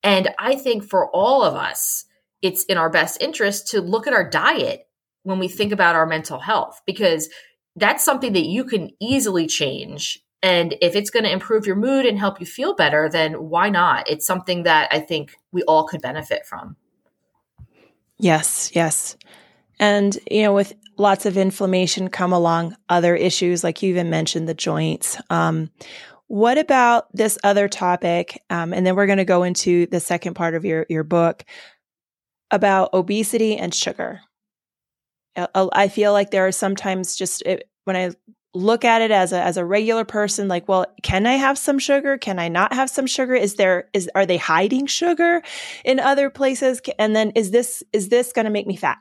And 0.03 0.31
I 0.39 0.55
think 0.57 0.85
for 0.85 1.11
all 1.11 1.43
of 1.43 1.55
us, 1.55 2.05
it's 2.43 2.65
in 2.65 2.77
our 2.77 2.91
best 2.91 3.21
interest 3.21 3.69
to 3.69 3.81
look 3.81 4.07
at 4.07 4.13
our 4.13 4.29
diet 4.29 4.89
when 5.23 5.39
we 5.39 5.49
think 5.49 5.73
about 5.73 5.97
our 5.97 6.07
mental 6.07 6.39
health 6.39 6.81
because 6.87 7.29
that's 7.75 8.05
something 8.05 8.33
that 8.33 8.47
you 8.47 8.65
can 8.65 8.91
easily 9.01 9.47
change. 9.47 10.21
And 10.43 10.77
if 10.81 10.95
it's 10.95 11.11
going 11.11 11.25
to 11.25 11.33
improve 11.33 11.67
your 11.67 11.77
mood 11.77 12.07
and 12.07 12.19
help 12.19 12.41
you 12.41 12.47
feel 12.47 12.75
better, 12.75 13.09
then 13.09 13.35
why 13.35 13.69
not? 13.69 14.09
It's 14.09 14.27
something 14.27 14.63
that 14.63 14.89
I 14.93 15.01
think 15.01 15.35
we 15.51 15.63
all 15.65 15.85
could 15.87 16.03
benefit 16.03 16.47
from. 16.47 16.77
Yes, 18.19 18.71
yes. 18.75 19.17
And, 19.79 20.17
you 20.31 20.43
know, 20.43 20.55
with 20.55 20.73
lots 20.97 21.27
of 21.27 21.37
inflammation 21.37 22.09
come 22.09 22.33
along 22.33 22.77
other 22.89 23.15
issues, 23.15 23.65
like 23.65 23.83
you 23.83 23.91
even 23.91 24.09
mentioned 24.09 24.49
the 24.49 24.55
joints. 24.55 25.19
Um, 25.29 25.71
what 26.29 26.59
about 26.59 27.07
this 27.13 27.39
other 27.45 27.69
topic? 27.69 28.43
Um, 28.51 28.73
and 28.73 28.85
then 28.87 28.97
we're 28.97 29.07
going 29.07 29.19
to 29.19 29.25
go 29.25 29.43
into 29.43 29.87
the 29.87 30.01
second 30.01 30.35
part 30.35 30.55
of 30.55 30.65
your, 30.65 30.87
your 30.89 31.05
book 31.05 31.45
about 32.51 32.93
obesity 32.93 33.57
and 33.57 33.75
sugar. 33.75 34.21
I 35.55 35.89
feel 35.89 36.13
like 36.13 36.31
there 36.31 36.47
are 36.47 36.53
sometimes 36.53 37.15
just 37.15 37.43
it, 37.43 37.69
when 37.85 37.95
I 37.95 38.13
look 38.57 38.85
at 38.87 39.03
it 39.03 39.11
as 39.11 39.33
a 39.33 39.41
as 39.41 39.59
a 39.59 39.65
regular 39.65 40.05
person 40.05 40.49
like 40.49 40.67
well 40.67 40.87
can 41.03 41.27
i 41.27 41.35
have 41.35 41.59
some 41.59 41.79
sugar 41.79 42.17
can 42.17 42.39
i 42.39 42.49
not 42.49 42.73
have 42.73 42.89
some 42.89 43.07
sugar 43.07 43.35
is 43.35 43.57
there 43.57 43.91
is 43.93 44.09
are 44.15 44.25
they 44.25 44.39
hiding 44.39 44.87
sugar 44.87 45.43
in 45.85 46.01
other 46.01 46.31
places 46.31 46.81
and 46.99 47.15
then 47.15 47.31
is 47.33 47.51
this 47.51 47.83
is 47.93 48.09
this 48.09 48.33
going 48.33 48.47
to 48.47 48.51
make 48.51 48.67
me 48.67 48.75
fat 48.75 48.97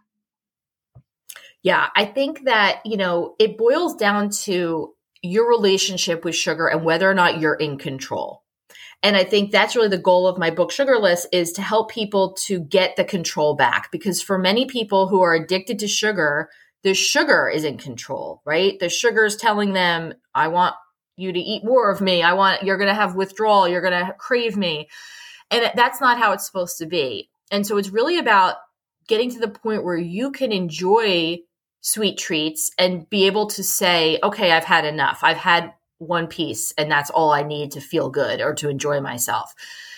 yeah 1.63 1.87
i 1.95 2.03
think 2.03 2.43
that 2.43 2.81
you 2.83 2.97
know 2.97 3.33
it 3.39 3.57
boils 3.57 3.95
down 3.95 4.29
to 4.29 4.93
your 5.21 5.49
relationship 5.49 6.23
with 6.23 6.35
sugar 6.35 6.67
and 6.67 6.83
whether 6.83 7.09
or 7.09 7.13
not 7.13 7.39
you're 7.39 7.55
in 7.55 7.77
control. 7.77 8.43
And 9.03 9.15
I 9.15 9.23
think 9.23 9.51
that's 9.51 9.75
really 9.75 9.89
the 9.89 9.97
goal 9.97 10.27
of 10.27 10.37
my 10.37 10.49
book 10.49 10.71
Sugarless 10.71 11.27
is 11.31 11.51
to 11.53 11.61
help 11.61 11.91
people 11.91 12.33
to 12.45 12.59
get 12.59 12.95
the 12.95 13.03
control 13.03 13.55
back 13.55 13.91
because 13.91 14.21
for 14.21 14.37
many 14.37 14.65
people 14.65 15.07
who 15.07 15.21
are 15.21 15.35
addicted 15.35 15.79
to 15.79 15.87
sugar, 15.87 16.49
the 16.83 16.93
sugar 16.93 17.49
is 17.49 17.63
in 17.63 17.77
control, 17.77 18.41
right? 18.45 18.79
The 18.79 18.89
sugar 18.89 19.25
is 19.25 19.35
telling 19.35 19.73
them, 19.73 20.13
I 20.33 20.47
want 20.47 20.75
you 21.17 21.31
to 21.31 21.39
eat 21.39 21.63
more 21.63 21.91
of 21.91 22.01
me. 22.01 22.23
I 22.23 22.33
want, 22.33 22.63
you're 22.63 22.77
going 22.77 22.89
to 22.89 22.95
have 22.95 23.15
withdrawal. 23.15 23.67
You're 23.67 23.81
going 23.81 24.05
to 24.05 24.13
crave 24.17 24.57
me. 24.57 24.89
And 25.51 25.71
that's 25.75 26.01
not 26.01 26.17
how 26.17 26.31
it's 26.31 26.45
supposed 26.45 26.79
to 26.79 26.85
be. 26.85 27.29
And 27.51 27.65
so 27.65 27.77
it's 27.77 27.89
really 27.89 28.17
about 28.17 28.55
getting 29.07 29.31
to 29.31 29.39
the 29.39 29.47
point 29.47 29.83
where 29.83 29.97
you 29.97 30.31
can 30.31 30.51
enjoy 30.51 31.39
sweet 31.85 32.17
treats 32.17 32.71
and 32.79 33.07
be 33.11 33.27
able 33.27 33.45
to 33.45 33.63
say, 33.63 34.17
okay, 34.23 34.51
I've 34.51 34.63
had 34.63 34.85
enough. 34.85 35.19
I've 35.21 35.37
had 35.37 35.71
one 35.99 36.25
piece 36.25 36.73
and 36.79 36.89
that's 36.89 37.11
all 37.11 37.31
I 37.31 37.43
need 37.43 37.73
to 37.73 37.79
feel 37.79 38.09
good 38.09 38.41
or 38.41 38.55
to 38.55 38.69
enjoy 38.69 39.01
myself. 39.01 39.53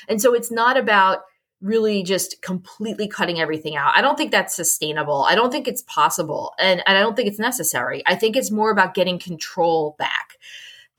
And 0.09 0.21
so 0.21 0.33
it's 0.33 0.51
not 0.51 0.75
about 0.75 1.19
really 1.61 2.03
just 2.03 2.41
completely 2.41 3.07
cutting 3.07 3.39
everything 3.39 3.77
out. 3.77 3.93
I 3.95 4.01
don't 4.01 4.17
think 4.17 4.31
that's 4.31 4.53
sustainable. 4.53 5.23
I 5.23 5.35
don't 5.35 5.49
think 5.49 5.65
it's 5.65 5.81
possible. 5.83 6.53
And, 6.59 6.83
and 6.85 6.97
I 6.97 6.99
don't 6.99 7.15
think 7.15 7.29
it's 7.29 7.39
necessary. 7.39 8.03
I 8.05 8.15
think 8.15 8.35
it's 8.35 8.51
more 8.51 8.69
about 8.69 8.93
getting 8.93 9.17
control 9.17 9.95
back. 9.97 10.33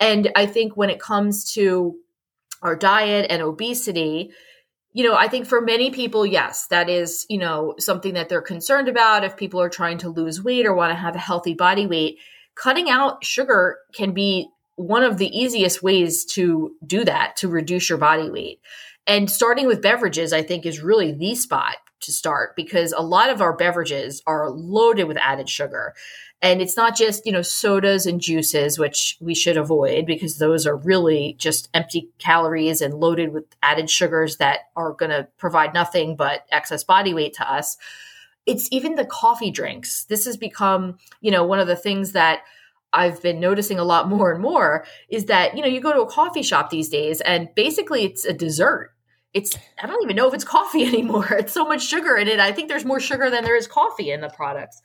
And 0.00 0.30
I 0.34 0.46
think 0.46 0.74
when 0.74 0.88
it 0.88 1.00
comes 1.00 1.52
to 1.52 1.98
our 2.62 2.74
diet 2.74 3.26
and 3.28 3.42
obesity, 3.42 4.30
you 4.92 5.04
know, 5.04 5.14
I 5.14 5.28
think 5.28 5.46
for 5.46 5.60
many 5.60 5.90
people, 5.90 6.24
yes, 6.24 6.66
that 6.68 6.88
is, 6.88 7.26
you 7.28 7.38
know, 7.38 7.74
something 7.78 8.14
that 8.14 8.28
they're 8.28 8.40
concerned 8.40 8.88
about 8.88 9.24
if 9.24 9.36
people 9.36 9.60
are 9.60 9.68
trying 9.68 9.98
to 9.98 10.08
lose 10.08 10.42
weight 10.42 10.66
or 10.66 10.74
want 10.74 10.90
to 10.90 10.96
have 10.96 11.14
a 11.14 11.20
healthy 11.20 11.54
body 11.54 11.86
weight. 11.86 12.18
Cutting 12.54 12.88
out 12.88 13.24
sugar 13.24 13.78
can 13.92 14.12
be 14.12 14.48
one 14.76 15.02
of 15.02 15.18
the 15.18 15.28
easiest 15.28 15.82
ways 15.82 16.24
to 16.24 16.72
do 16.86 17.04
that, 17.04 17.36
to 17.36 17.48
reduce 17.48 17.88
your 17.88 17.98
body 17.98 18.30
weight. 18.30 18.60
And 19.06 19.30
starting 19.30 19.66
with 19.66 19.82
beverages, 19.82 20.32
I 20.32 20.42
think, 20.42 20.64
is 20.66 20.80
really 20.80 21.12
the 21.12 21.34
spot 21.34 21.76
to 22.00 22.12
start 22.12 22.54
because 22.56 22.92
a 22.92 23.02
lot 23.02 23.30
of 23.30 23.40
our 23.40 23.54
beverages 23.54 24.22
are 24.26 24.50
loaded 24.50 25.04
with 25.04 25.16
added 25.18 25.48
sugar. 25.48 25.94
And 26.40 26.62
it's 26.62 26.76
not 26.76 26.96
just, 26.96 27.26
you 27.26 27.32
know, 27.32 27.42
sodas 27.42 28.06
and 28.06 28.20
juices, 28.20 28.78
which 28.78 29.16
we 29.20 29.34
should 29.34 29.56
avoid 29.56 30.06
because 30.06 30.38
those 30.38 30.66
are 30.66 30.76
really 30.76 31.34
just 31.38 31.68
empty 31.74 32.10
calories 32.18 32.80
and 32.80 32.94
loaded 32.94 33.32
with 33.32 33.44
added 33.62 33.90
sugars 33.90 34.36
that 34.36 34.60
are 34.76 34.92
going 34.92 35.10
to 35.10 35.26
provide 35.36 35.74
nothing 35.74 36.14
but 36.14 36.46
excess 36.52 36.84
body 36.84 37.12
weight 37.12 37.34
to 37.34 37.52
us. 37.52 37.76
It's 38.46 38.68
even 38.70 38.94
the 38.94 39.04
coffee 39.04 39.50
drinks. 39.50 40.04
This 40.04 40.26
has 40.26 40.36
become, 40.36 40.98
you 41.20 41.32
know, 41.32 41.44
one 41.44 41.58
of 41.58 41.66
the 41.66 41.76
things 41.76 42.12
that 42.12 42.42
I've 42.92 43.20
been 43.20 43.40
noticing 43.40 43.80
a 43.80 43.84
lot 43.84 44.08
more 44.08 44.32
and 44.32 44.40
more 44.40 44.86
is 45.08 45.26
that, 45.26 45.56
you 45.56 45.62
know, 45.62 45.68
you 45.68 45.80
go 45.80 45.92
to 45.92 46.02
a 46.02 46.10
coffee 46.10 46.42
shop 46.42 46.70
these 46.70 46.88
days 46.88 47.20
and 47.20 47.48
basically 47.56 48.04
it's 48.04 48.24
a 48.24 48.32
dessert 48.32 48.92
it's 49.34 49.56
I 49.82 49.86
don't 49.86 50.02
even 50.02 50.16
know 50.16 50.28
if 50.28 50.34
it's 50.34 50.44
coffee 50.44 50.84
anymore. 50.86 51.32
It's 51.32 51.52
so 51.52 51.64
much 51.64 51.86
sugar 51.86 52.16
in 52.16 52.28
it. 52.28 52.40
I 52.40 52.52
think 52.52 52.68
there's 52.68 52.84
more 52.84 53.00
sugar 53.00 53.30
than 53.30 53.44
there 53.44 53.56
is 53.56 53.66
coffee 53.66 54.10
in 54.10 54.20
the 54.20 54.30
products. 54.30 54.82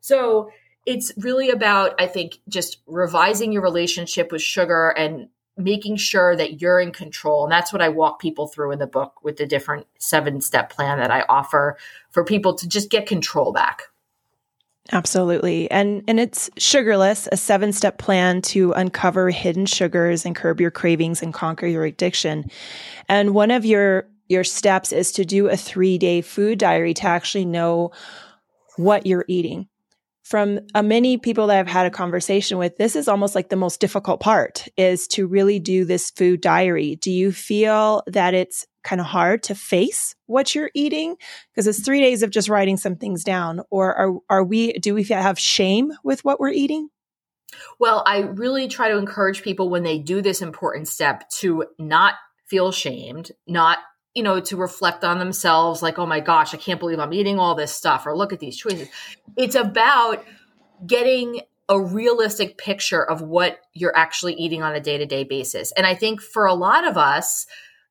So 0.00 0.50
it's 0.84 1.12
really 1.16 1.50
about 1.50 2.00
I 2.00 2.06
think 2.06 2.38
just 2.48 2.78
revising 2.86 3.52
your 3.52 3.62
relationship 3.62 4.30
with 4.32 4.42
sugar 4.42 4.90
and 4.90 5.28
making 5.56 5.96
sure 5.96 6.36
that 6.36 6.60
you're 6.60 6.80
in 6.80 6.92
control. 6.92 7.44
And 7.44 7.52
that's 7.52 7.72
what 7.72 7.80
I 7.80 7.88
walk 7.88 8.20
people 8.20 8.46
through 8.46 8.72
in 8.72 8.78
the 8.78 8.86
book 8.86 9.14
with 9.22 9.36
the 9.36 9.46
different 9.46 9.86
seven 9.98 10.40
step 10.40 10.70
plan 10.70 10.98
that 10.98 11.10
I 11.10 11.24
offer 11.28 11.78
for 12.10 12.24
people 12.24 12.54
to 12.54 12.68
just 12.68 12.90
get 12.90 13.06
control 13.06 13.52
back. 13.52 13.84
Absolutely. 14.92 15.70
And 15.70 16.02
and 16.06 16.20
it's 16.20 16.48
sugarless, 16.58 17.28
a 17.32 17.36
seven-step 17.36 17.98
plan 17.98 18.40
to 18.42 18.72
uncover 18.72 19.30
hidden 19.30 19.66
sugars 19.66 20.24
and 20.24 20.36
curb 20.36 20.60
your 20.60 20.70
cravings 20.70 21.22
and 21.22 21.34
conquer 21.34 21.66
your 21.66 21.84
addiction. 21.84 22.50
And 23.08 23.34
one 23.34 23.50
of 23.50 23.64
your 23.64 24.08
your 24.28 24.44
steps 24.44 24.92
is 24.92 25.12
to 25.12 25.24
do 25.24 25.48
a 25.48 25.52
3-day 25.52 26.20
food 26.20 26.58
diary 26.58 26.94
to 26.94 27.06
actually 27.06 27.44
know 27.44 27.92
what 28.76 29.06
you're 29.06 29.24
eating. 29.28 29.68
From 30.24 30.58
uh, 30.74 30.82
many 30.82 31.18
people 31.18 31.46
that 31.46 31.58
I've 31.58 31.68
had 31.68 31.86
a 31.86 31.90
conversation 31.90 32.58
with, 32.58 32.76
this 32.76 32.96
is 32.96 33.06
almost 33.06 33.36
like 33.36 33.48
the 33.48 33.54
most 33.54 33.80
difficult 33.80 34.18
part 34.18 34.66
is 34.76 35.06
to 35.08 35.28
really 35.28 35.60
do 35.60 35.84
this 35.84 36.10
food 36.10 36.40
diary. 36.40 36.96
Do 36.96 37.12
you 37.12 37.30
feel 37.30 38.02
that 38.08 38.34
it's 38.34 38.66
kind 38.86 39.00
of 39.00 39.06
hard 39.06 39.42
to 39.42 39.54
face 39.54 40.14
what 40.26 40.54
you're 40.54 40.70
eating 40.72 41.16
because 41.50 41.66
it's 41.66 41.80
three 41.80 42.00
days 42.00 42.22
of 42.22 42.30
just 42.30 42.48
writing 42.48 42.76
some 42.76 42.94
things 42.94 43.24
down 43.24 43.60
or 43.68 43.92
are, 43.94 44.14
are 44.30 44.44
we 44.44 44.74
do 44.74 44.94
we 44.94 45.02
have 45.02 45.38
shame 45.38 45.92
with 46.04 46.24
what 46.24 46.38
we're 46.38 46.50
eating? 46.50 46.88
Well 47.80 48.04
i 48.06 48.18
really 48.20 48.68
try 48.68 48.88
to 48.90 48.96
encourage 48.96 49.42
people 49.42 49.68
when 49.68 49.82
they 49.82 49.98
do 49.98 50.22
this 50.22 50.40
important 50.40 50.86
step 50.86 51.28
to 51.40 51.64
not 51.78 52.14
feel 52.44 52.70
shamed 52.70 53.32
not 53.48 53.78
you 54.14 54.22
know 54.22 54.38
to 54.40 54.56
reflect 54.56 55.02
on 55.02 55.18
themselves 55.18 55.82
like 55.82 55.98
oh 55.98 56.06
my 56.06 56.20
gosh 56.20 56.54
i 56.54 56.56
can't 56.56 56.78
believe 56.78 57.00
i'm 57.00 57.12
eating 57.12 57.40
all 57.40 57.56
this 57.56 57.72
stuff 57.72 58.06
or 58.06 58.16
look 58.16 58.32
at 58.32 58.38
these 58.38 58.56
choices. 58.56 58.88
It's 59.36 59.56
about 59.56 60.24
getting 60.86 61.40
a 61.68 61.80
realistic 61.80 62.56
picture 62.56 63.02
of 63.02 63.20
what 63.20 63.58
you're 63.72 63.96
actually 63.96 64.34
eating 64.34 64.62
on 64.62 64.76
a 64.76 64.80
day-to-day 64.80 65.24
basis. 65.24 65.72
And 65.72 65.84
i 65.86 65.94
think 65.96 66.22
for 66.22 66.46
a 66.46 66.54
lot 66.54 66.86
of 66.86 66.96
us 66.96 67.46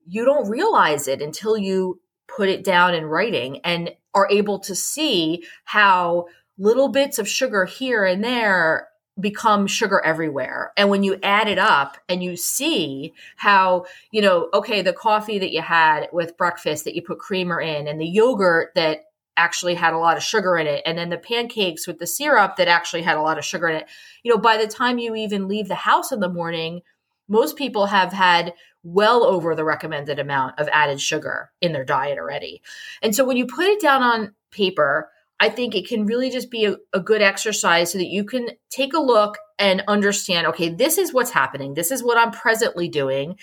you 0.06 0.26
don't 0.26 0.50
realize 0.50 1.08
it 1.08 1.22
until 1.22 1.58
you 1.58 2.00
put 2.28 2.50
it 2.50 2.64
down 2.64 2.94
in 2.94 3.06
writing 3.06 3.60
and 3.64 3.92
are 4.14 4.28
able 4.30 4.60
to 4.60 4.76
see 4.76 5.44
how 5.64 6.26
little 6.58 6.90
bits 6.90 7.20
of 7.20 7.28
sugar 7.28 7.66
here 7.66 8.06
and 8.06 8.24
there 8.24 8.88
become 9.20 9.66
sugar 9.68 10.02
everywhere. 10.04 10.74
And 10.76 10.90
when 10.90 11.04
you 11.04 11.18
add 11.24 11.48
it 11.48 11.58
up 11.58 11.98
and 12.10 12.22
you 12.22 12.36
see 12.36 13.14
how, 13.38 13.86
you 14.12 14.22
know, 14.22 14.50
okay, 14.54 14.82
the 14.82 14.94
coffee 14.94 15.40
that 15.40 15.54
you 15.54 15.62
had 15.62 16.10
with 16.12 16.38
breakfast 16.38 16.84
that 16.84 16.96
you 16.96 17.02
put 17.02 17.20
creamer 17.20 17.62
in 17.62 17.88
and 17.88 18.00
the 18.00 18.08
yogurt 18.08 18.72
that 18.76 19.06
actually 19.38 19.76
had 19.76 19.94
a 19.94 19.98
lot 19.98 20.18
of 20.18 20.24
sugar 20.24 20.58
in 20.58 20.68
it 20.68 20.82
and 20.86 20.98
then 20.98 21.10
the 21.10 21.18
pancakes 21.18 21.88
with 21.88 22.00
the 22.00 22.08
syrup 22.08 22.56
that 22.56 22.68
actually 22.68 23.02
had 23.02 23.18
a 23.18 23.22
lot 23.22 23.38
of 23.38 23.46
sugar 23.46 23.68
in 23.68 23.78
it. 23.78 23.88
You 24.24 24.32
know, 24.32 24.38
by 24.38 24.58
the 24.58 24.68
time 24.68 24.98
you 24.98 25.16
even 25.16 25.48
leave 25.48 25.68
the 25.68 25.76
house 25.76 26.12
in 26.12 26.20
the 26.20 26.30
morning, 26.30 26.82
most 27.28 27.56
people 27.58 27.88
have 27.88 28.14
had 28.14 28.54
well 28.86 29.24
over 29.24 29.56
the 29.56 29.66
recommended 29.66 30.20
amount 30.20 30.60
of 30.60 30.70
added 30.72 31.02
sugar 31.02 31.52
in 31.60 31.74
their 31.74 31.84
diet 31.84 32.20
already. 32.20 32.62
And 33.02 33.16
so 33.16 33.26
when 33.26 33.36
you 33.36 33.48
put 33.48 33.66
it 33.66 33.82
down 33.82 34.04
on 34.04 34.36
paper, 34.52 35.10
I 35.40 35.50
think 35.50 35.76
it 35.76 35.88
can 35.88 36.06
really 36.06 36.30
just 36.30 36.52
be 36.52 36.66
a, 36.66 36.78
a, 36.94 37.00
good 37.00 37.22
exercise 37.22 37.92
so 37.92 37.98
that 37.98 38.08
you 38.08 38.24
can 38.24 38.52
take 38.70 38.94
a 38.94 39.00
look 39.00 39.38
and 39.60 39.84
understand 39.88 40.48
okay, 40.48 40.70
this 40.70 40.98
is 40.98 41.14
what's 41.14 41.32
happening. 41.32 41.74
This 41.74 41.92
is 41.92 42.04
what 42.04 42.18
I'm 42.18 42.32
presently 42.32 42.88
doing. 42.88 43.38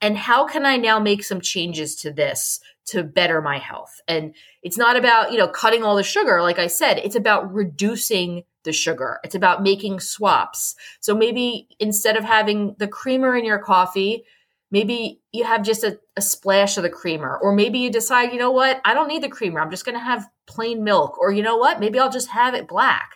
And 0.00 0.16
how 0.16 0.46
can 0.46 0.66
I 0.66 0.76
now 0.76 0.98
make 0.98 1.22
some 1.22 1.40
changes 1.40 1.94
to 1.96 2.12
this 2.12 2.60
to 2.86 3.04
better 3.04 3.40
my 3.40 3.58
health? 3.58 4.00
And 4.08 4.34
it's 4.62 4.76
not 4.76 4.96
about, 4.96 5.30
you 5.30 5.38
know, 5.38 5.48
cutting 5.48 5.84
all 5.84 5.96
the 5.96 6.02
sugar. 6.02 6.42
Like 6.42 6.58
I 6.58 6.66
said, 6.66 6.98
it's 6.98 7.16
about 7.16 7.52
reducing 7.52 8.44
the 8.64 8.72
sugar. 8.72 9.20
It's 9.22 9.34
about 9.34 9.62
making 9.62 10.00
swaps. 10.00 10.74
So 11.00 11.14
maybe 11.14 11.68
instead 11.78 12.16
of 12.16 12.24
having 12.24 12.74
the 12.78 12.88
creamer 12.88 13.36
in 13.36 13.44
your 13.44 13.58
coffee, 13.58 14.24
maybe 14.70 15.20
you 15.32 15.44
have 15.44 15.62
just 15.62 15.84
a, 15.84 15.98
a, 16.16 16.22
splash 16.22 16.76
of 16.76 16.82
the 16.82 16.90
creamer. 16.90 17.38
Or 17.38 17.54
maybe 17.54 17.78
you 17.78 17.90
decide, 17.90 18.32
you 18.32 18.38
know 18.38 18.50
what, 18.50 18.80
I 18.84 18.94
don't 18.94 19.08
need 19.08 19.22
the 19.22 19.28
creamer. 19.28 19.60
I'm 19.60 19.70
just 19.70 19.84
going 19.84 19.98
to 19.98 20.04
have 20.04 20.28
plain 20.46 20.84
milk. 20.84 21.18
Or 21.18 21.32
you 21.32 21.42
know 21.42 21.56
what, 21.56 21.80
maybe 21.80 21.98
I'll 21.98 22.10
just 22.10 22.30
have 22.30 22.54
it 22.54 22.68
black. 22.68 23.12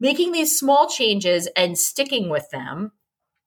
Making 0.00 0.32
these 0.32 0.58
small 0.58 0.88
changes 0.88 1.48
and 1.56 1.78
sticking 1.78 2.28
with 2.28 2.48
them. 2.50 2.92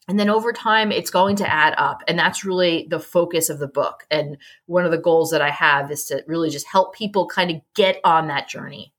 And 0.07 0.19
then 0.19 0.29
over 0.29 0.51
time, 0.51 0.91
it's 0.91 1.11
going 1.11 1.37
to 1.37 1.49
add 1.49 1.73
up. 1.77 2.01
And 2.07 2.17
that's 2.17 2.43
really 2.43 2.87
the 2.89 2.99
focus 2.99 3.49
of 3.49 3.59
the 3.59 3.67
book. 3.67 4.05
And 4.09 4.37
one 4.65 4.83
of 4.83 4.91
the 4.91 4.97
goals 4.97 5.31
that 5.31 5.41
I 5.41 5.51
have 5.51 5.91
is 5.91 6.05
to 6.05 6.23
really 6.27 6.49
just 6.49 6.67
help 6.67 6.95
people 6.95 7.27
kind 7.27 7.51
of 7.51 7.57
get 7.75 7.99
on 8.03 8.27
that 8.27 8.49
journey. 8.49 8.93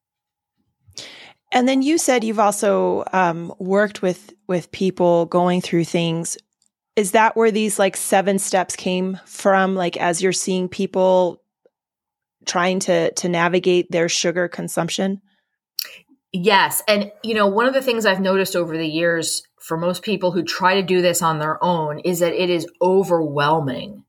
And 1.52 1.68
then 1.68 1.82
you 1.82 1.98
said 1.98 2.24
you've 2.24 2.38
also 2.38 3.04
um, 3.12 3.52
worked 3.58 4.00
with 4.00 4.32
with 4.46 4.72
people 4.72 5.26
going 5.26 5.60
through 5.60 5.84
things. 5.84 6.38
Is 6.94 7.12
that 7.12 7.36
where 7.36 7.50
these 7.50 7.78
like 7.78 7.96
seven 7.96 8.38
steps 8.38 8.76
came 8.76 9.18
from? 9.24 9.74
Like 9.74 9.96
as 9.96 10.22
you're 10.22 10.32
seeing 10.32 10.68
people 10.68 11.42
trying 12.44 12.80
to 12.80 13.12
to 13.12 13.28
navigate 13.28 13.90
their 13.90 14.08
sugar 14.08 14.48
consumption. 14.48 15.20
Yes, 16.32 16.82
and 16.88 17.12
you 17.22 17.34
know 17.34 17.46
one 17.46 17.66
of 17.66 17.74
the 17.74 17.82
things 17.82 18.06
I've 18.06 18.20
noticed 18.20 18.56
over 18.56 18.76
the 18.76 18.86
years 18.86 19.42
for 19.60 19.76
most 19.76 20.02
people 20.02 20.32
who 20.32 20.42
try 20.42 20.74
to 20.74 20.82
do 20.82 21.02
this 21.02 21.22
on 21.22 21.38
their 21.38 21.62
own 21.62 22.00
is 22.00 22.20
that 22.20 22.32
it 22.34 22.50
is 22.50 22.66
overwhelming. 22.80 24.04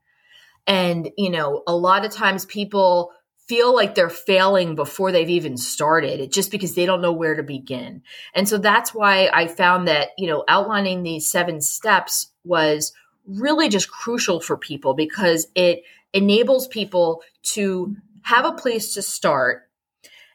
And 0.66 1.10
you 1.18 1.30
know, 1.30 1.64
a 1.68 1.76
lot 1.76 2.06
of 2.06 2.12
times 2.12 2.46
people 2.46 3.12
feel 3.48 3.76
like 3.76 3.94
they're 3.94 4.10
failing 4.10 4.74
before 4.74 5.12
they've 5.12 5.30
even 5.30 5.58
started 5.58 6.32
just 6.32 6.50
because 6.50 6.76
they 6.76 6.86
don't 6.86 7.02
know 7.02 7.12
where 7.12 7.36
to 7.36 7.44
begin. 7.44 8.02
And 8.34 8.48
so 8.48 8.58
that's 8.58 8.94
why 8.94 9.30
I 9.34 9.48
found 9.48 9.90
that, 9.90 10.10
you 10.18 10.28
know, 10.28 10.46
outlining 10.48 11.04
these 11.04 11.30
seven 11.30 11.60
steps 11.60 12.32
was 12.44 12.94
really 13.26 13.70
just 13.70 13.90
crucial 13.90 14.40
for 14.40 14.58
people 14.58 14.94
because 14.94 15.48
it 15.56 15.84
enables 16.14 16.68
people 16.68 17.22
to 17.42 17.96
have 18.24 18.46
a 18.46 18.54
place 18.54 18.94
to 18.94 19.02
start. 19.02 19.64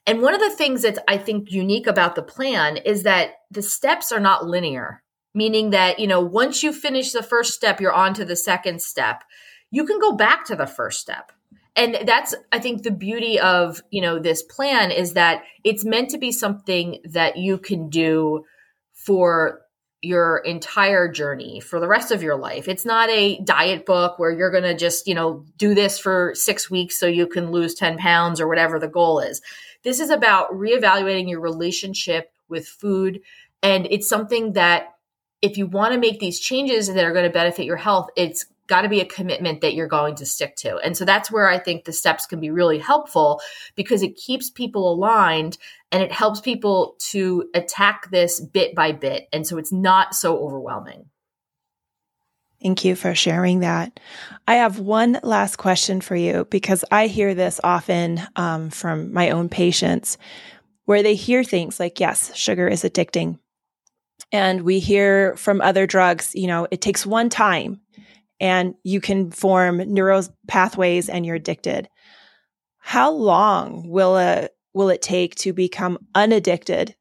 And 0.06 0.22
one 0.22 0.34
of 0.34 0.40
the 0.40 0.50
things 0.50 0.82
that 0.82 0.98
I 1.06 1.18
think 1.18 1.50
unique 1.50 1.86
about 1.86 2.14
the 2.14 2.22
plan 2.22 2.78
is 2.78 3.02
that 3.02 3.32
the 3.50 3.62
steps 3.62 4.10
are 4.10 4.20
not 4.20 4.46
linear, 4.46 5.02
meaning 5.34 5.70
that, 5.70 5.98
you 5.98 6.06
know, 6.06 6.20
once 6.20 6.62
you 6.62 6.72
finish 6.72 7.12
the 7.12 7.22
first 7.22 7.52
step, 7.52 7.80
you're 7.80 7.92
on 7.92 8.14
to 8.14 8.24
the 8.24 8.36
second 8.36 8.80
step. 8.80 9.22
You 9.70 9.84
can 9.84 10.00
go 10.00 10.12
back 10.12 10.46
to 10.46 10.56
the 10.56 10.66
first 10.66 11.00
step 11.00 11.32
and 11.78 11.96
that's 12.06 12.34
i 12.52 12.58
think 12.58 12.82
the 12.82 12.90
beauty 12.90 13.38
of 13.40 13.80
you 13.90 14.02
know 14.02 14.18
this 14.18 14.42
plan 14.42 14.90
is 14.90 15.14
that 15.14 15.42
it's 15.64 15.84
meant 15.84 16.10
to 16.10 16.18
be 16.18 16.32
something 16.32 16.98
that 17.04 17.36
you 17.36 17.56
can 17.56 17.88
do 17.88 18.44
for 18.92 19.60
your 20.00 20.38
entire 20.38 21.10
journey 21.10 21.58
for 21.58 21.80
the 21.80 21.88
rest 21.88 22.12
of 22.12 22.22
your 22.22 22.36
life 22.36 22.68
it's 22.68 22.84
not 22.84 23.10
a 23.10 23.40
diet 23.40 23.84
book 23.84 24.18
where 24.18 24.30
you're 24.30 24.50
going 24.50 24.62
to 24.62 24.76
just 24.76 25.08
you 25.08 25.14
know 25.14 25.44
do 25.56 25.74
this 25.74 25.98
for 25.98 26.32
6 26.34 26.70
weeks 26.70 26.96
so 26.96 27.06
you 27.06 27.26
can 27.26 27.50
lose 27.50 27.74
10 27.74 27.98
pounds 27.98 28.40
or 28.40 28.46
whatever 28.46 28.78
the 28.78 28.86
goal 28.86 29.18
is 29.18 29.42
this 29.82 30.00
is 30.00 30.10
about 30.10 30.50
reevaluating 30.52 31.28
your 31.28 31.40
relationship 31.40 32.32
with 32.48 32.66
food. 32.66 33.20
And 33.62 33.86
it's 33.90 34.08
something 34.08 34.52
that 34.54 34.94
if 35.42 35.56
you 35.56 35.66
want 35.66 35.94
to 35.94 36.00
make 36.00 36.18
these 36.18 36.40
changes 36.40 36.92
that 36.92 37.04
are 37.04 37.12
going 37.12 37.24
to 37.24 37.30
benefit 37.30 37.64
your 37.64 37.76
health, 37.76 38.10
it's 38.16 38.46
got 38.68 38.82
to 38.82 38.88
be 38.88 39.00
a 39.00 39.06
commitment 39.06 39.62
that 39.62 39.74
you're 39.74 39.88
going 39.88 40.14
to 40.16 40.26
stick 40.26 40.54
to. 40.56 40.76
And 40.76 40.96
so 40.96 41.04
that's 41.04 41.32
where 41.32 41.48
I 41.48 41.58
think 41.58 41.84
the 41.84 41.92
steps 41.92 42.26
can 42.26 42.38
be 42.38 42.50
really 42.50 42.78
helpful 42.78 43.40
because 43.74 44.02
it 44.02 44.16
keeps 44.16 44.50
people 44.50 44.92
aligned 44.92 45.58
and 45.90 46.02
it 46.02 46.12
helps 46.12 46.40
people 46.40 46.96
to 47.10 47.48
attack 47.54 48.10
this 48.10 48.40
bit 48.40 48.74
by 48.74 48.92
bit. 48.92 49.26
And 49.32 49.46
so 49.46 49.58
it's 49.58 49.72
not 49.72 50.14
so 50.14 50.38
overwhelming. 50.38 51.06
Thank 52.62 52.84
you 52.84 52.96
for 52.96 53.14
sharing 53.14 53.60
that. 53.60 54.00
I 54.46 54.56
have 54.56 54.80
one 54.80 55.20
last 55.22 55.56
question 55.56 56.00
for 56.00 56.16
you 56.16 56.44
because 56.50 56.84
I 56.90 57.06
hear 57.06 57.34
this 57.34 57.60
often 57.62 58.20
um, 58.36 58.70
from 58.70 59.12
my 59.12 59.30
own 59.30 59.48
patients 59.48 60.18
where 60.84 61.02
they 61.02 61.14
hear 61.14 61.44
things 61.44 61.78
like, 61.78 62.00
yes, 62.00 62.34
sugar 62.34 62.66
is 62.66 62.82
addicting. 62.82 63.38
And 64.32 64.62
we 64.62 64.80
hear 64.80 65.36
from 65.36 65.60
other 65.60 65.86
drugs, 65.86 66.32
you 66.34 66.48
know, 66.48 66.66
it 66.70 66.80
takes 66.80 67.06
one 67.06 67.28
time 67.28 67.80
and 68.40 68.74
you 68.84 69.00
can 69.00 69.30
form 69.30 69.78
neural 69.78 70.22
pathways 70.46 71.08
and 71.08 71.26
you're 71.26 71.36
addicted. 71.36 71.88
How 72.78 73.10
long 73.10 73.88
will 73.88 74.16
a 74.16 74.48
will 74.74 74.90
it 74.90 75.02
take 75.02 75.34
to 75.36 75.52
become 75.52 75.98
unaddicted 76.14 76.94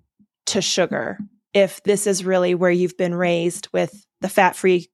to 0.47 0.62
sugar 0.62 1.17
if 1.54 1.84
this 1.84 2.08
is 2.08 2.26
really 2.26 2.56
where 2.56 2.71
you've 2.71 2.97
been 2.97 3.13
raised 3.13 3.67
with 3.73 4.06
the 4.21 4.30
fat-free 4.30 4.88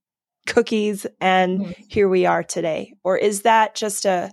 cookies 0.47 1.05
and 1.21 1.59
mm-hmm. 1.59 1.83
here 1.87 2.09
we 2.09 2.25
are 2.25 2.43
today? 2.43 2.93
Or 3.03 3.17
is 3.17 3.43
that 3.43 3.75
just 3.75 4.05
a 4.05 4.31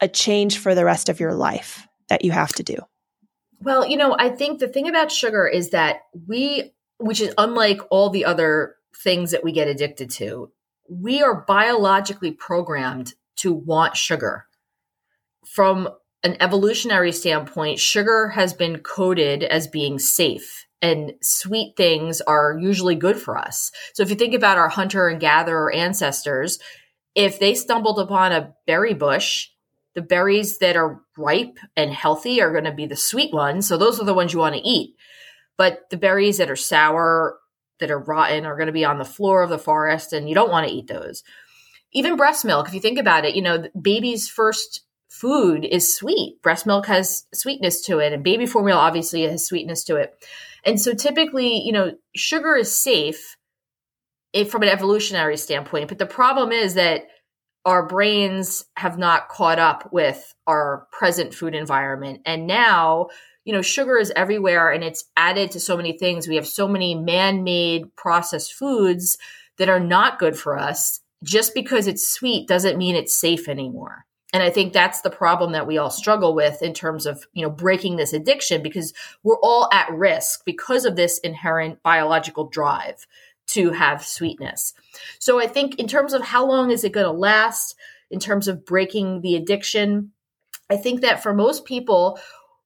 a 0.00 0.08
change 0.08 0.58
for 0.58 0.74
the 0.74 0.84
rest 0.84 1.08
of 1.08 1.20
your 1.20 1.32
life 1.32 1.86
that 2.08 2.24
you 2.24 2.32
have 2.32 2.52
to 2.52 2.62
do? 2.62 2.76
Well, 3.60 3.86
you 3.86 3.96
know, 3.96 4.16
I 4.18 4.28
think 4.28 4.58
the 4.58 4.66
thing 4.66 4.88
about 4.88 5.12
sugar 5.12 5.46
is 5.46 5.70
that 5.70 6.00
we 6.26 6.72
which 6.98 7.20
is 7.20 7.34
unlike 7.38 7.80
all 7.90 8.10
the 8.10 8.24
other 8.24 8.76
things 9.02 9.32
that 9.32 9.42
we 9.42 9.52
get 9.52 9.68
addicted 9.68 10.10
to, 10.10 10.52
we 10.88 11.22
are 11.22 11.44
biologically 11.46 12.32
programmed 12.32 13.14
to 13.36 13.52
want 13.52 13.96
sugar. 13.96 14.46
From 15.46 15.88
an 16.22 16.36
evolutionary 16.40 17.12
standpoint, 17.12 17.78
sugar 17.78 18.28
has 18.28 18.52
been 18.52 18.78
coded 18.78 19.42
as 19.42 19.66
being 19.66 19.98
safe 19.98 20.66
and 20.82 21.14
sweet 21.22 21.76
things 21.76 22.20
are 22.20 22.58
usually 22.60 22.96
good 22.96 23.16
for 23.16 23.38
us. 23.38 23.70
So 23.94 24.02
if 24.02 24.10
you 24.10 24.16
think 24.16 24.34
about 24.34 24.58
our 24.58 24.68
hunter 24.68 25.08
and 25.08 25.20
gatherer 25.20 25.72
ancestors, 25.72 26.58
if 27.14 27.38
they 27.38 27.54
stumbled 27.54 28.00
upon 28.00 28.32
a 28.32 28.52
berry 28.66 28.92
bush, 28.92 29.48
the 29.94 30.02
berries 30.02 30.58
that 30.58 30.76
are 30.76 31.00
ripe 31.16 31.58
and 31.76 31.92
healthy 31.92 32.42
are 32.42 32.50
going 32.50 32.64
to 32.64 32.72
be 32.72 32.86
the 32.86 32.96
sweet 32.96 33.32
ones. 33.32 33.68
So 33.68 33.76
those 33.76 34.00
are 34.00 34.04
the 34.04 34.14
ones 34.14 34.32
you 34.32 34.40
want 34.40 34.56
to 34.56 34.68
eat. 34.68 34.96
But 35.56 35.88
the 35.90 35.96
berries 35.96 36.38
that 36.38 36.50
are 36.50 36.56
sour 36.56 37.38
that 37.80 37.90
are 37.90 37.98
rotten 37.98 38.46
are 38.46 38.56
going 38.56 38.66
to 38.66 38.72
be 38.72 38.84
on 38.84 38.98
the 38.98 39.04
floor 39.04 39.42
of 39.42 39.50
the 39.50 39.58
forest 39.58 40.12
and 40.12 40.28
you 40.28 40.34
don't 40.34 40.50
want 40.50 40.66
to 40.66 40.72
eat 40.72 40.86
those. 40.86 41.22
Even 41.92 42.16
breast 42.16 42.44
milk, 42.44 42.68
if 42.68 42.74
you 42.74 42.80
think 42.80 42.98
about 42.98 43.24
it, 43.24 43.34
you 43.34 43.42
know, 43.42 43.68
baby's 43.80 44.28
first 44.28 44.82
food 45.10 45.64
is 45.64 45.94
sweet. 45.94 46.40
Breast 46.42 46.66
milk 46.66 46.86
has 46.86 47.26
sweetness 47.34 47.82
to 47.82 47.98
it 47.98 48.12
and 48.12 48.22
baby 48.22 48.46
formula 48.46 48.80
obviously 48.80 49.22
has 49.22 49.46
sweetness 49.46 49.84
to 49.84 49.96
it. 49.96 50.14
And 50.64 50.80
so 50.80 50.94
typically, 50.94 51.60
you 51.60 51.72
know, 51.72 51.92
sugar 52.14 52.56
is 52.56 52.76
safe 52.76 53.36
if, 54.32 54.50
from 54.50 54.62
an 54.62 54.68
evolutionary 54.68 55.36
standpoint, 55.36 55.88
but 55.88 55.98
the 55.98 56.06
problem 56.06 56.52
is 56.52 56.74
that 56.74 57.02
our 57.64 57.86
brains 57.86 58.64
have 58.76 58.98
not 58.98 59.28
caught 59.28 59.58
up 59.58 59.92
with 59.92 60.34
our 60.46 60.86
present 60.90 61.34
food 61.34 61.54
environment. 61.54 62.22
And 62.26 62.46
now 62.46 63.08
you 63.44 63.52
know, 63.52 63.62
sugar 63.62 63.98
is 63.98 64.12
everywhere 64.14 64.70
and 64.70 64.84
it's 64.84 65.04
added 65.16 65.50
to 65.52 65.60
so 65.60 65.76
many 65.76 65.96
things. 65.96 66.28
We 66.28 66.36
have 66.36 66.46
so 66.46 66.68
many 66.68 66.94
man 66.94 67.42
made 67.42 67.94
processed 67.96 68.54
foods 68.54 69.18
that 69.58 69.68
are 69.68 69.80
not 69.80 70.18
good 70.18 70.36
for 70.36 70.58
us. 70.58 71.00
Just 71.24 71.54
because 71.54 71.86
it's 71.86 72.08
sweet 72.08 72.48
doesn't 72.48 72.78
mean 72.78 72.96
it's 72.96 73.14
safe 73.14 73.48
anymore. 73.48 74.06
And 74.32 74.42
I 74.42 74.50
think 74.50 74.72
that's 74.72 75.02
the 75.02 75.10
problem 75.10 75.52
that 75.52 75.66
we 75.66 75.78
all 75.78 75.90
struggle 75.90 76.34
with 76.34 76.62
in 76.62 76.72
terms 76.72 77.04
of, 77.04 77.26
you 77.32 77.42
know, 77.42 77.50
breaking 77.50 77.96
this 77.96 78.12
addiction 78.12 78.62
because 78.62 78.94
we're 79.22 79.38
all 79.42 79.68
at 79.72 79.92
risk 79.92 80.44
because 80.44 80.84
of 80.84 80.96
this 80.96 81.18
inherent 81.18 81.82
biological 81.82 82.48
drive 82.48 83.06
to 83.48 83.70
have 83.70 84.04
sweetness. 84.04 84.72
So 85.18 85.38
I 85.38 85.46
think 85.46 85.78
in 85.78 85.86
terms 85.86 86.14
of 86.14 86.22
how 86.22 86.46
long 86.46 86.70
is 86.70 86.82
it 86.82 86.92
going 86.92 87.06
to 87.06 87.12
last, 87.12 87.76
in 88.10 88.18
terms 88.18 88.48
of 88.48 88.64
breaking 88.64 89.20
the 89.20 89.36
addiction, 89.36 90.12
I 90.70 90.76
think 90.76 91.02
that 91.02 91.22
for 91.22 91.34
most 91.34 91.66
people, 91.66 92.18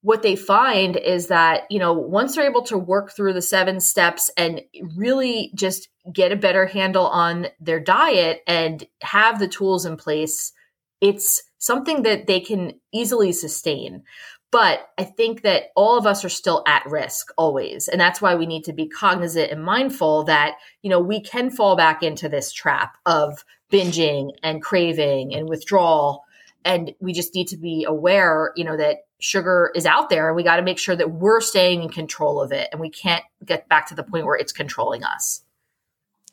what 0.06 0.22
they 0.22 0.36
find 0.36 0.96
is 0.96 1.26
that, 1.26 1.62
you 1.68 1.80
know, 1.80 1.92
once 1.92 2.36
they're 2.36 2.48
able 2.48 2.62
to 2.62 2.78
work 2.78 3.10
through 3.10 3.32
the 3.32 3.42
seven 3.42 3.80
steps 3.80 4.30
and 4.36 4.62
really 4.94 5.50
just 5.56 5.88
get 6.12 6.30
a 6.30 6.36
better 6.36 6.64
handle 6.64 7.08
on 7.08 7.48
their 7.58 7.80
diet 7.80 8.40
and 8.46 8.86
have 9.02 9.40
the 9.40 9.48
tools 9.48 9.84
in 9.84 9.96
place, 9.96 10.52
it's 11.00 11.42
something 11.58 12.04
that 12.04 12.28
they 12.28 12.38
can 12.38 12.74
easily 12.92 13.32
sustain. 13.32 14.04
But 14.52 14.88
I 14.96 15.02
think 15.02 15.42
that 15.42 15.70
all 15.74 15.98
of 15.98 16.06
us 16.06 16.24
are 16.24 16.28
still 16.28 16.62
at 16.68 16.86
risk 16.86 17.30
always. 17.36 17.88
And 17.88 18.00
that's 18.00 18.22
why 18.22 18.36
we 18.36 18.46
need 18.46 18.62
to 18.66 18.72
be 18.72 18.86
cognizant 18.86 19.50
and 19.50 19.64
mindful 19.64 20.22
that, 20.26 20.54
you 20.82 20.88
know, 20.88 21.00
we 21.00 21.20
can 21.20 21.50
fall 21.50 21.74
back 21.74 22.04
into 22.04 22.28
this 22.28 22.52
trap 22.52 22.96
of 23.06 23.44
binging 23.72 24.30
and 24.44 24.62
craving 24.62 25.34
and 25.34 25.48
withdrawal. 25.48 26.25
And 26.66 26.94
we 27.00 27.12
just 27.12 27.34
need 27.34 27.46
to 27.48 27.56
be 27.56 27.84
aware, 27.84 28.52
you 28.56 28.64
know, 28.64 28.76
that 28.76 29.06
sugar 29.20 29.70
is 29.74 29.86
out 29.86 30.10
there 30.10 30.26
and 30.26 30.36
we 30.36 30.42
got 30.42 30.56
to 30.56 30.62
make 30.62 30.78
sure 30.78 30.96
that 30.96 31.12
we're 31.12 31.40
staying 31.40 31.82
in 31.82 31.88
control 31.88 32.42
of 32.42 32.52
it 32.52 32.68
and 32.72 32.80
we 32.80 32.90
can't 32.90 33.24
get 33.44 33.68
back 33.68 33.86
to 33.88 33.94
the 33.94 34.02
point 34.02 34.26
where 34.26 34.36
it's 34.36 34.52
controlling 34.52 35.04
us. 35.04 35.42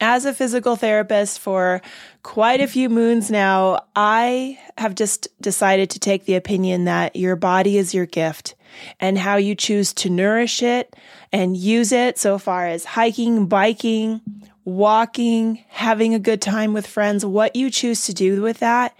As 0.01 0.25
a 0.25 0.33
physical 0.33 0.75
therapist 0.75 1.39
for 1.39 1.81
quite 2.23 2.59
a 2.59 2.67
few 2.67 2.89
moons 2.89 3.29
now, 3.31 3.85
I 3.95 4.59
have 4.77 4.95
just 4.95 5.27
decided 5.39 5.91
to 5.91 5.99
take 5.99 6.25
the 6.25 6.35
opinion 6.35 6.85
that 6.85 7.15
your 7.15 7.35
body 7.35 7.77
is 7.77 7.93
your 7.93 8.07
gift 8.07 8.55
and 8.99 9.17
how 9.17 9.37
you 9.37 9.55
choose 9.55 9.93
to 9.93 10.09
nourish 10.09 10.63
it 10.63 10.95
and 11.31 11.55
use 11.55 11.91
it 11.91 12.17
so 12.17 12.39
far 12.39 12.67
as 12.67 12.83
hiking, 12.83 13.45
biking, 13.45 14.19
walking, 14.65 15.63
having 15.69 16.13
a 16.13 16.19
good 16.19 16.41
time 16.41 16.73
with 16.73 16.87
friends, 16.87 17.23
what 17.23 17.55
you 17.55 17.69
choose 17.69 18.05
to 18.07 18.13
do 18.13 18.41
with 18.41 18.59
that 18.59 18.97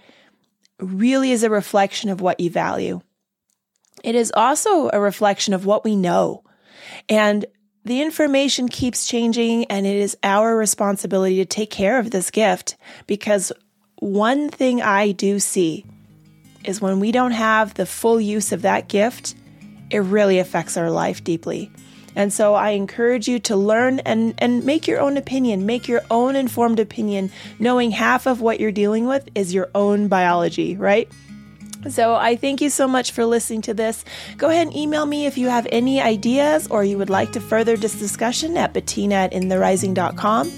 really 0.84 1.32
is 1.32 1.42
a 1.42 1.50
reflection 1.50 2.10
of 2.10 2.20
what 2.20 2.40
you 2.40 2.50
value. 2.50 3.00
It 4.02 4.14
is 4.14 4.32
also 4.36 4.90
a 4.92 5.00
reflection 5.00 5.54
of 5.54 5.66
what 5.66 5.84
we 5.84 5.96
know. 5.96 6.44
And 7.08 7.46
the 7.84 8.00
information 8.00 8.68
keeps 8.68 9.06
changing, 9.06 9.66
and 9.66 9.86
it 9.86 9.96
is 9.96 10.16
our 10.22 10.56
responsibility 10.56 11.36
to 11.36 11.44
take 11.44 11.70
care 11.70 11.98
of 11.98 12.10
this 12.10 12.30
gift 12.30 12.76
because 13.06 13.52
one 13.96 14.48
thing 14.48 14.82
I 14.82 15.12
do 15.12 15.38
see 15.38 15.84
is 16.64 16.80
when 16.80 16.98
we 16.98 17.12
don't 17.12 17.32
have 17.32 17.74
the 17.74 17.86
full 17.86 18.20
use 18.20 18.52
of 18.52 18.62
that 18.62 18.88
gift, 18.88 19.34
it 19.90 19.98
really 19.98 20.38
affects 20.38 20.76
our 20.76 20.90
life 20.90 21.22
deeply. 21.22 21.70
And 22.16 22.32
so 22.32 22.54
I 22.54 22.70
encourage 22.70 23.28
you 23.28 23.38
to 23.40 23.56
learn 23.56 24.00
and, 24.00 24.34
and 24.38 24.64
make 24.64 24.86
your 24.86 25.00
own 25.00 25.16
opinion, 25.16 25.66
make 25.66 25.88
your 25.88 26.02
own 26.10 26.36
informed 26.36 26.80
opinion, 26.80 27.30
knowing 27.58 27.90
half 27.90 28.26
of 28.26 28.40
what 28.40 28.60
you're 28.60 28.72
dealing 28.72 29.06
with 29.06 29.28
is 29.34 29.52
your 29.52 29.70
own 29.74 30.08
biology, 30.08 30.76
right? 30.76 31.10
So 31.88 32.14
I 32.14 32.36
thank 32.36 32.60
you 32.60 32.70
so 32.70 32.88
much 32.88 33.12
for 33.12 33.26
listening 33.26 33.62
to 33.62 33.74
this. 33.74 34.04
Go 34.36 34.48
ahead 34.48 34.66
and 34.66 34.76
email 34.76 35.04
me 35.06 35.26
if 35.26 35.36
you 35.36 35.48
have 35.48 35.66
any 35.70 36.00
ideas 36.00 36.66
or 36.68 36.84
you 36.84 36.98
would 36.98 37.10
like 37.10 37.32
to 37.32 37.40
further 37.40 37.76
this 37.76 37.98
discussion 37.98 38.56
at 38.56 38.72
bettina 38.72 39.14
at 39.14 39.32
intherising.com. 39.32 40.50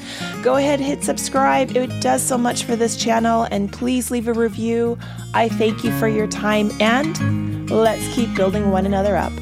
Go 0.42 0.56
ahead, 0.56 0.80
hit 0.80 1.02
subscribe. 1.02 1.76
It 1.76 2.00
does 2.00 2.22
so 2.22 2.38
much 2.38 2.64
for 2.64 2.76
this 2.76 2.96
channel 2.96 3.46
and 3.50 3.72
please 3.72 4.10
leave 4.10 4.28
a 4.28 4.34
review. 4.34 4.98
I 5.34 5.48
thank 5.48 5.84
you 5.84 5.90
for 5.98 6.08
your 6.08 6.28
time 6.28 6.70
and 6.80 7.70
let's 7.70 8.14
keep 8.14 8.32
building 8.34 8.70
one 8.70 8.86
another 8.86 9.16
up. 9.16 9.32